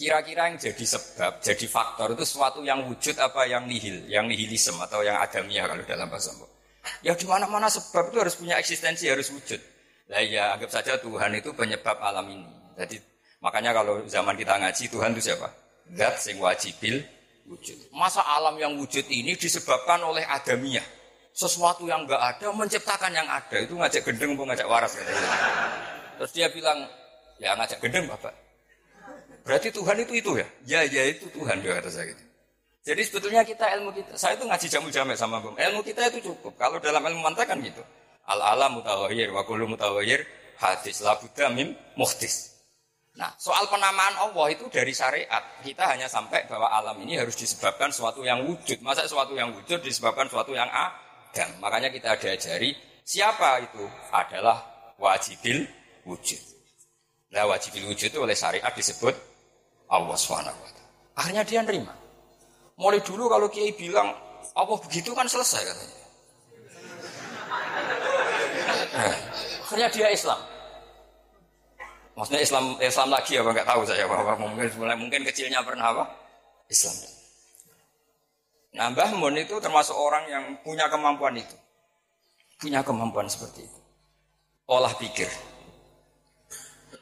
kira-kira 0.00 0.42
yang 0.48 0.56
jadi 0.56 0.84
sebab, 0.96 1.44
jadi 1.44 1.66
faktor 1.68 2.16
itu 2.16 2.24
sesuatu 2.24 2.64
yang 2.64 2.88
wujud 2.88 3.20
apa 3.20 3.44
yang 3.44 3.68
nihil, 3.68 4.08
yang 4.08 4.24
nihilisme 4.24 4.80
atau 4.80 5.04
yang 5.04 5.20
adamiah 5.20 5.68
kalau 5.68 5.84
dalam 5.84 6.08
bahasa 6.08 6.32
Mbok. 6.32 6.50
Ya 7.04 7.12
di 7.16 7.24
mana-mana 7.28 7.68
sebab 7.68 8.12
itu 8.12 8.18
harus 8.20 8.34
punya 8.36 8.56
eksistensi, 8.56 9.08
harus 9.08 9.28
wujud. 9.28 9.60
Nah 10.08 10.20
ya 10.20 10.56
anggap 10.56 10.72
saja 10.72 11.00
Tuhan 11.00 11.32
itu 11.36 11.52
penyebab 11.52 11.96
alam 12.00 12.28
ini. 12.28 12.48
Jadi 12.76 12.96
makanya 13.44 13.76
kalau 13.76 14.00
zaman 14.08 14.32
kita 14.40 14.56
ngaji 14.56 14.84
Tuhan 14.88 15.12
itu 15.12 15.22
siapa? 15.28 15.52
Zat 15.92 16.16
sing 16.16 16.40
wajibil 16.40 17.04
wujud. 17.44 17.76
Masa 17.92 18.24
alam 18.24 18.56
yang 18.56 18.72
wujud 18.80 19.04
ini 19.12 19.36
disebabkan 19.36 20.00
oleh 20.00 20.24
adamiyah. 20.24 20.84
Sesuatu 21.34 21.84
yang 21.84 22.06
enggak 22.06 22.22
ada 22.22 22.46
menciptakan 22.54 23.12
yang 23.12 23.28
ada. 23.28 23.56
Itu 23.60 23.76
ngajak 23.76 24.06
gendeng 24.06 24.38
mau 24.38 24.46
ngajak 24.48 24.64
waras 24.70 24.96
katanya. 24.96 25.28
Terus 26.14 26.30
dia 26.30 26.46
bilang, 26.48 26.78
ya 27.42 27.58
ngajak 27.58 27.82
gendeng 27.82 28.06
Bapak. 28.06 28.32
Berarti 29.44 29.68
Tuhan 29.74 29.96
itu 30.00 30.12
itu 30.14 30.30
ya? 30.40 30.46
Ya, 30.64 30.80
ya 30.88 31.02
itu 31.10 31.28
Tuhan 31.34 31.60
dia 31.60 31.76
kata 31.76 31.90
saya 31.92 32.14
gitu. 32.14 32.24
Jadi 32.84 33.00
sebetulnya 33.04 33.42
kita 33.44 33.64
ilmu 33.80 33.90
kita, 33.96 34.12
saya 34.16 34.36
itu 34.36 34.44
ngaji 34.44 34.66
jamu 34.68 34.88
jamek 34.92 35.16
sama 35.16 35.40
Bum. 35.40 35.56
Ilmu 35.56 35.80
kita 35.84 36.06
itu 36.12 36.32
cukup. 36.32 36.54
Kalau 36.56 36.78
dalam 36.80 37.00
ilmu 37.00 37.20
mantek 37.20 37.48
kan 37.48 37.58
gitu. 37.60 37.80
Al 38.24 38.40
alam 38.40 38.80
mutawahir, 38.80 39.28
wa 39.34 39.44
kullu 39.44 39.68
mutawahir 39.68 40.24
hadis 40.56 41.02
la 41.04 41.18
mim 41.52 41.76
muhtis. 41.98 42.53
Nah, 43.14 43.30
soal 43.38 43.70
penamaan 43.70 44.18
Allah 44.18 44.46
itu 44.50 44.66
dari 44.66 44.90
syariat. 44.90 45.62
Kita 45.62 45.86
hanya 45.86 46.10
sampai 46.10 46.50
bahwa 46.50 46.66
alam 46.66 46.98
ini 46.98 47.14
harus 47.14 47.38
disebabkan 47.38 47.94
sesuatu 47.94 48.26
yang 48.26 48.42
wujud. 48.42 48.82
Masa 48.82 49.06
sesuatu 49.06 49.38
yang 49.38 49.54
wujud 49.54 49.78
disebabkan 49.86 50.26
sesuatu 50.26 50.50
yang 50.50 50.66
adam. 50.66 51.50
Makanya 51.62 51.94
kita 51.94 52.18
diajari 52.18 52.74
siapa 53.06 53.62
itu 53.62 53.86
adalah 54.10 54.58
wajibil 54.98 55.62
wujud. 56.02 56.42
Nah, 57.30 57.46
wajibil 57.46 57.86
wujud 57.86 58.10
itu 58.10 58.18
oleh 58.18 58.34
syariat 58.34 58.74
disebut 58.74 59.14
Allah 59.94 60.18
SWT. 60.18 60.50
Akhirnya 61.14 61.46
dia 61.46 61.62
nerima. 61.62 61.94
Mulai 62.74 62.98
dulu 62.98 63.30
kalau 63.30 63.46
Kiai 63.46 63.70
bilang 63.78 64.10
Allah 64.58 64.78
begitu 64.82 65.14
kan 65.14 65.30
selesai 65.30 65.62
katanya. 65.62 65.98
Nah, 68.94 69.16
akhirnya 69.70 69.88
dia 69.94 70.10
Islam. 70.10 70.53
Maksudnya 72.14 72.40
Islam 72.46 72.78
Islam 72.78 73.08
lagi 73.10 73.32
apa 73.42 73.50
nggak 73.50 73.68
tahu 73.68 73.82
saya 73.82 74.06
bahwa 74.06 74.38
mungkin 74.38 74.70
mungkin 74.98 75.20
kecilnya 75.26 75.66
pernah 75.66 75.90
apa 75.90 76.04
Islam. 76.70 76.94
Nah 78.74 78.90
Mbah 78.90 79.10
Mun 79.18 79.34
itu 79.38 79.54
termasuk 79.58 79.94
orang 79.94 80.24
yang 80.30 80.44
punya 80.62 80.86
kemampuan 80.90 81.34
itu, 81.38 81.54
punya 82.58 82.82
kemampuan 82.86 83.26
seperti 83.26 83.66
itu, 83.66 83.80
olah 84.66 84.94
pikir. 84.98 85.30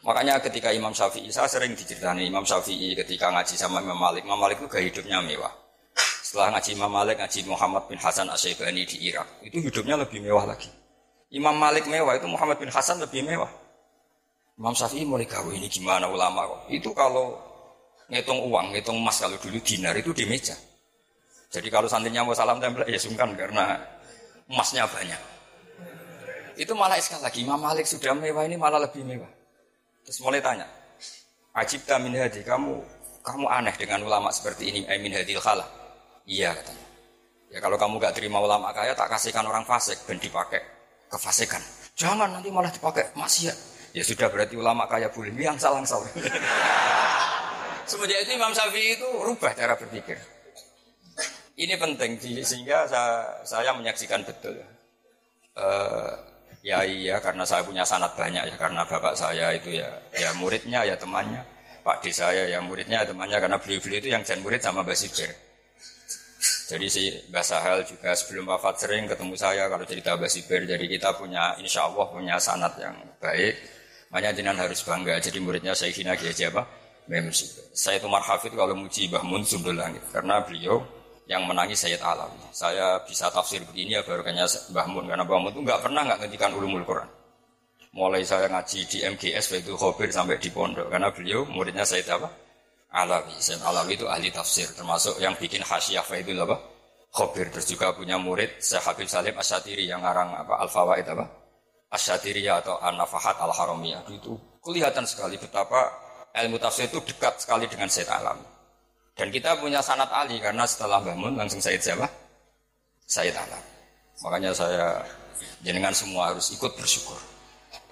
Makanya 0.03 0.43
ketika 0.43 0.75
Imam 0.75 0.91
Syafi'i, 0.91 1.31
saya 1.31 1.47
sering 1.47 1.79
diceritakan 1.79 2.19
Imam 2.19 2.43
Syafi'i 2.43 2.99
ketika 2.99 3.31
ngaji 3.31 3.55
sama 3.55 3.79
Imam 3.79 3.95
Malik, 3.95 4.27
Imam 4.27 4.35
Malik 4.35 4.59
itu 4.59 4.67
gaya 4.67 4.85
hidupnya 4.91 5.23
mewah. 5.23 5.55
Setelah 6.27 6.59
ngaji 6.59 6.71
Imam 6.75 6.91
Malik, 6.91 7.17
ngaji 7.23 7.39
Muhammad 7.47 7.87
bin 7.87 8.03
Hasan 8.03 8.27
Asyaibani 8.27 8.83
di 8.83 8.99
Irak, 9.07 9.29
itu 9.47 9.63
hidupnya 9.63 9.95
lebih 9.95 10.19
mewah 10.19 10.43
lagi. 10.43 10.67
Imam 11.31 11.55
Malik 11.55 11.87
mewah, 11.87 12.19
itu 12.19 12.27
Muhammad 12.27 12.59
bin 12.59 12.67
Hasan 12.75 12.99
lebih 12.99 13.23
mewah. 13.23 13.62
Imam 14.63 14.79
Syafi'i 14.79 15.03
mulai 15.03 15.27
gawe 15.27 15.51
ini 15.51 15.67
gimana 15.67 16.07
ulama 16.07 16.47
kok. 16.47 16.61
Itu 16.71 16.95
kalau 16.95 17.35
ngitung 18.07 18.47
uang, 18.47 18.71
ngitung 18.71 18.95
emas 19.03 19.19
kalau 19.19 19.35
dulu 19.43 19.59
dinar 19.59 19.91
itu 19.99 20.15
di 20.15 20.23
meja. 20.23 20.55
Jadi 21.51 21.67
kalau 21.67 21.91
santrinya 21.91 22.23
mau 22.23 22.31
salam 22.31 22.63
tempel 22.63 22.87
ya 22.87 22.95
sungkan 22.95 23.35
karena 23.35 23.75
emasnya 24.47 24.87
banyak. 24.87 25.19
Itu 26.55 26.79
malah 26.79 26.95
sekali 27.03 27.27
lagi 27.27 27.39
Imam 27.43 27.59
Malik 27.59 27.91
sudah 27.91 28.15
mewah 28.15 28.47
ini 28.47 28.55
malah 28.55 28.79
lebih 28.79 29.03
mewah. 29.03 29.27
Terus 30.07 30.23
mulai 30.23 30.39
tanya, 30.39 30.71
Ajib 31.59 31.83
min 31.99 32.15
hadi, 32.23 32.47
kamu 32.47 32.79
kamu 33.27 33.47
aneh 33.51 33.75
dengan 33.75 34.07
ulama 34.07 34.31
seperti 34.31 34.71
ini, 34.71 34.81
min 35.03 35.11
hadil 35.11 35.43
khala. 35.43 35.67
Iya 36.23 36.55
katanya. 36.55 36.87
Ya 37.51 37.59
kalau 37.59 37.75
kamu 37.75 37.99
gak 37.99 38.15
terima 38.15 38.39
ulama 38.39 38.71
kaya 38.71 38.95
tak 38.95 39.11
kasihkan 39.11 39.43
orang 39.43 39.67
fasik 39.67 39.99
ben 40.07 40.23
dipakai 40.23 40.63
kefasikan. 41.11 41.59
Jangan 41.99 42.31
nanti 42.31 42.47
malah 42.55 42.71
dipakai 42.71 43.11
maksiat. 43.19 43.73
Ya 43.93 44.01
sudah 44.01 44.33
berarti 44.33 44.57
ulama 44.57 44.89
kaya 44.89 45.13
boleh 45.13 45.37
yang 45.37 45.61
salah 45.61 45.85
salah. 45.85 46.09
Semenjak 47.91 48.25
itu 48.25 48.31
Imam 48.41 48.53
Syafi'i 48.57 48.97
itu 48.97 49.09
rubah 49.21 49.53
cara 49.53 49.77
berpikir. 49.77 50.17
Ini 51.61 51.77
penting 51.77 52.17
sehingga 52.41 52.89
saya, 52.89 53.45
saya 53.45 53.71
menyaksikan 53.77 54.25
betul. 54.25 54.57
Uh, 55.53 56.17
ya 56.65 56.81
iya 56.89 57.21
karena 57.21 57.45
saya 57.45 57.61
punya 57.61 57.85
sanat 57.85 58.17
banyak 58.17 58.49
ya 58.49 58.57
karena 58.57 58.89
bapak 58.89 59.13
saya 59.13 59.53
itu 59.53 59.77
ya 59.77 59.93
ya 60.17 60.33
muridnya 60.41 60.81
ya 60.89 60.97
temannya 60.97 61.45
Pak 61.85 62.01
D 62.01 62.09
saya 62.09 62.49
ya 62.49 62.65
muridnya 62.65 63.05
ya 63.05 63.13
temannya 63.13 63.37
karena 63.37 63.61
beliau-beliau 63.61 64.01
itu 64.01 64.09
yang 64.09 64.25
jan 64.25 64.41
murid 64.41 64.65
sama 64.65 64.81
Mbak 64.81 64.97
Sibir. 64.97 65.31
Jadi 66.73 66.87
si 66.89 67.13
Mbak 67.29 67.45
Sahel 67.45 67.85
juga 67.85 68.17
sebelum 68.17 68.49
wafat 68.49 68.81
sering 68.81 69.05
ketemu 69.05 69.35
saya 69.37 69.69
kalau 69.69 69.85
cerita 69.85 70.17
Mbak 70.17 70.31
Sibir. 70.33 70.63
Jadi 70.65 70.89
kita 70.89 71.13
punya 71.19 71.53
insya 71.61 71.85
Allah 71.91 72.07
punya 72.09 72.41
sanat 72.41 72.73
yang 72.81 72.97
baik 73.21 73.82
Makanya 74.13 74.37
jenengan 74.37 74.69
harus 74.69 74.85
bangga. 74.85 75.17
Jadi 75.17 75.41
muridnya 75.41 75.73
saya 75.73 75.89
Kiai 75.89 76.05
Haji 76.05 76.45
apa? 76.53 76.63
Saya 77.73 77.97
itu 77.97 78.07
marhafid 78.07 78.53
kalau 78.53 78.77
muji 78.77 79.09
Mbah 79.09 79.25
Mun 79.25 79.41
Sumber 79.43 79.73
Langit. 79.73 80.05
Karena 80.13 80.45
beliau 80.45 80.85
yang 81.25 81.49
menangis 81.49 81.81
Sayyid 81.81 82.05
Alawi. 82.05 82.37
Saya 82.53 83.01
bisa 83.09 83.33
tafsir 83.33 83.65
begini 83.65 83.97
ya 83.97 84.05
baru 84.05 84.21
kayaknya 84.21 84.45
Mbah 84.45 84.87
Mun. 84.93 85.05
Karena 85.09 85.25
Mbah 85.25 85.39
Mun 85.41 85.51
itu 85.57 85.61
nggak 85.65 85.81
pernah 85.81 86.05
nggak 86.05 86.19
ngendikan 86.23 86.53
ulumul 86.53 86.85
Quran. 86.85 87.09
Mulai 87.93 88.25
saya 88.25 88.49
ngaji 88.53 88.81
di 88.89 88.99
MGS 89.05 89.65
itu 89.65 89.73
khobir 89.81 90.13
sampai 90.13 90.37
di 90.37 90.53
pondok. 90.53 90.93
Karena 90.93 91.09
beliau 91.09 91.49
muridnya 91.49 91.89
Sayyid 91.89 92.13
apa? 92.13 92.29
Alawi. 92.93 93.33
Sayyid 93.41 93.65
Alawi 93.65 93.97
itu 93.97 94.05
ahli 94.05 94.29
tafsir. 94.29 94.69
Termasuk 94.77 95.17
yang 95.25 95.33
bikin 95.41 95.65
hasyiah 95.65 96.05
itu 96.05 96.37
apa? 96.37 96.61
Khobir. 97.17 97.49
Terus 97.49 97.65
juga 97.65 97.97
punya 97.97 98.21
murid 98.21 98.61
Syekh 98.61 98.85
Habib 98.85 99.09
Salim 99.09 99.33
Asyatiri 99.41 99.89
yang 99.89 100.05
ngarang 100.05 100.37
apa? 100.37 100.61
Al-Fawaid 100.69 101.09
apa? 101.09 101.42
Asyadiriyah 101.93 102.65
atau 102.65 102.81
An-Nafahat 102.81 103.37
Al-Haramiyah 103.37 104.09
itu 104.09 104.33
kelihatan 104.65 105.05
sekali 105.05 105.37
betapa 105.37 105.93
ilmu 106.33 106.57
tafsir 106.57 106.89
itu 106.89 107.05
dekat 107.05 107.37
sekali 107.45 107.69
dengan 107.69 107.93
Sayyid 107.93 108.09
Alam. 108.09 108.41
Dan 109.13 109.29
kita 109.29 109.61
punya 109.61 109.85
sanat 109.85 110.09
Ali 110.09 110.41
karena 110.41 110.65
setelah 110.65 111.05
bangun 111.05 111.37
langsung 111.37 111.61
Sayyid 111.61 111.85
siapa? 111.85 112.09
Sayyid 113.05 113.37
Alam. 113.37 113.63
Makanya 114.25 114.57
saya 114.57 115.05
jenengan 115.61 115.93
semua 115.93 116.33
harus 116.33 116.49
ikut 116.57 116.73
bersyukur. 116.73 117.21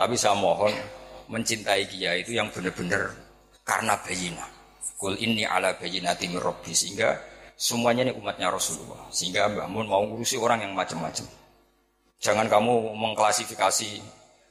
Tapi 0.01 0.17
saya 0.17 0.33
mohon 0.33 0.73
mencintai 1.29 1.85
dia 1.93 2.17
itu 2.17 2.33
yang 2.33 2.49
benar-benar 2.49 3.13
karena 3.69 4.01
bayina. 4.01 4.49
Kul 4.97 5.17
ini 5.21 5.45
ala 5.45 5.77
bayina 5.77 6.17
timur 6.17 6.41
Robbi 6.41 6.73
sehingga 6.73 7.21
semuanya 7.61 8.09
ini 8.09 8.17
umatnya 8.17 8.49
Rasulullah. 8.49 9.13
Sehingga 9.13 9.53
Mbah 9.53 9.69
Mun 9.69 9.93
mau 9.93 10.01
ngurusi 10.09 10.41
orang 10.41 10.65
yang 10.65 10.73
macam-macam. 10.73 11.40
Jangan 12.21 12.53
kamu 12.53 13.01
mengklasifikasi 13.01 13.97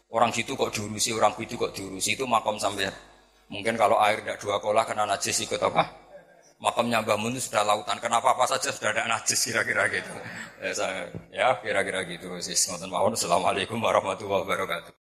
orang 0.10 0.34
situ 0.34 0.58
kok 0.58 0.74
diurusi, 0.74 1.14
orang 1.14 1.38
itu 1.38 1.54
kok 1.54 1.70
diurusi. 1.70 2.18
Itu 2.18 2.26
makom 2.26 2.58
sampai 2.58 2.90
mungkin 3.54 3.78
kalau 3.78 4.02
air 4.02 4.26
tidak 4.26 4.42
dua 4.42 4.58
kolah 4.58 4.90
kena 4.90 5.06
najis 5.06 5.46
ikut 5.46 5.62
apa? 5.62 5.86
Makamnya 6.60 7.06
Mbah 7.06 7.16
Mun 7.22 7.38
sudah 7.38 7.64
lautan. 7.64 8.02
Kenapa 8.02 8.34
apa 8.36 8.50
saja 8.50 8.74
sudah 8.74 8.90
ada 8.92 9.06
najis 9.08 9.38
kira-kira 9.48 9.86
gitu. 9.88 10.12
Ya, 10.60 10.74
ya 11.32 11.48
kira-kira 11.62 12.04
gitu. 12.10 12.34
Assalamualaikum 12.36 13.80
warahmatullahi 13.80 14.44
wabarakatuh. 14.44 14.92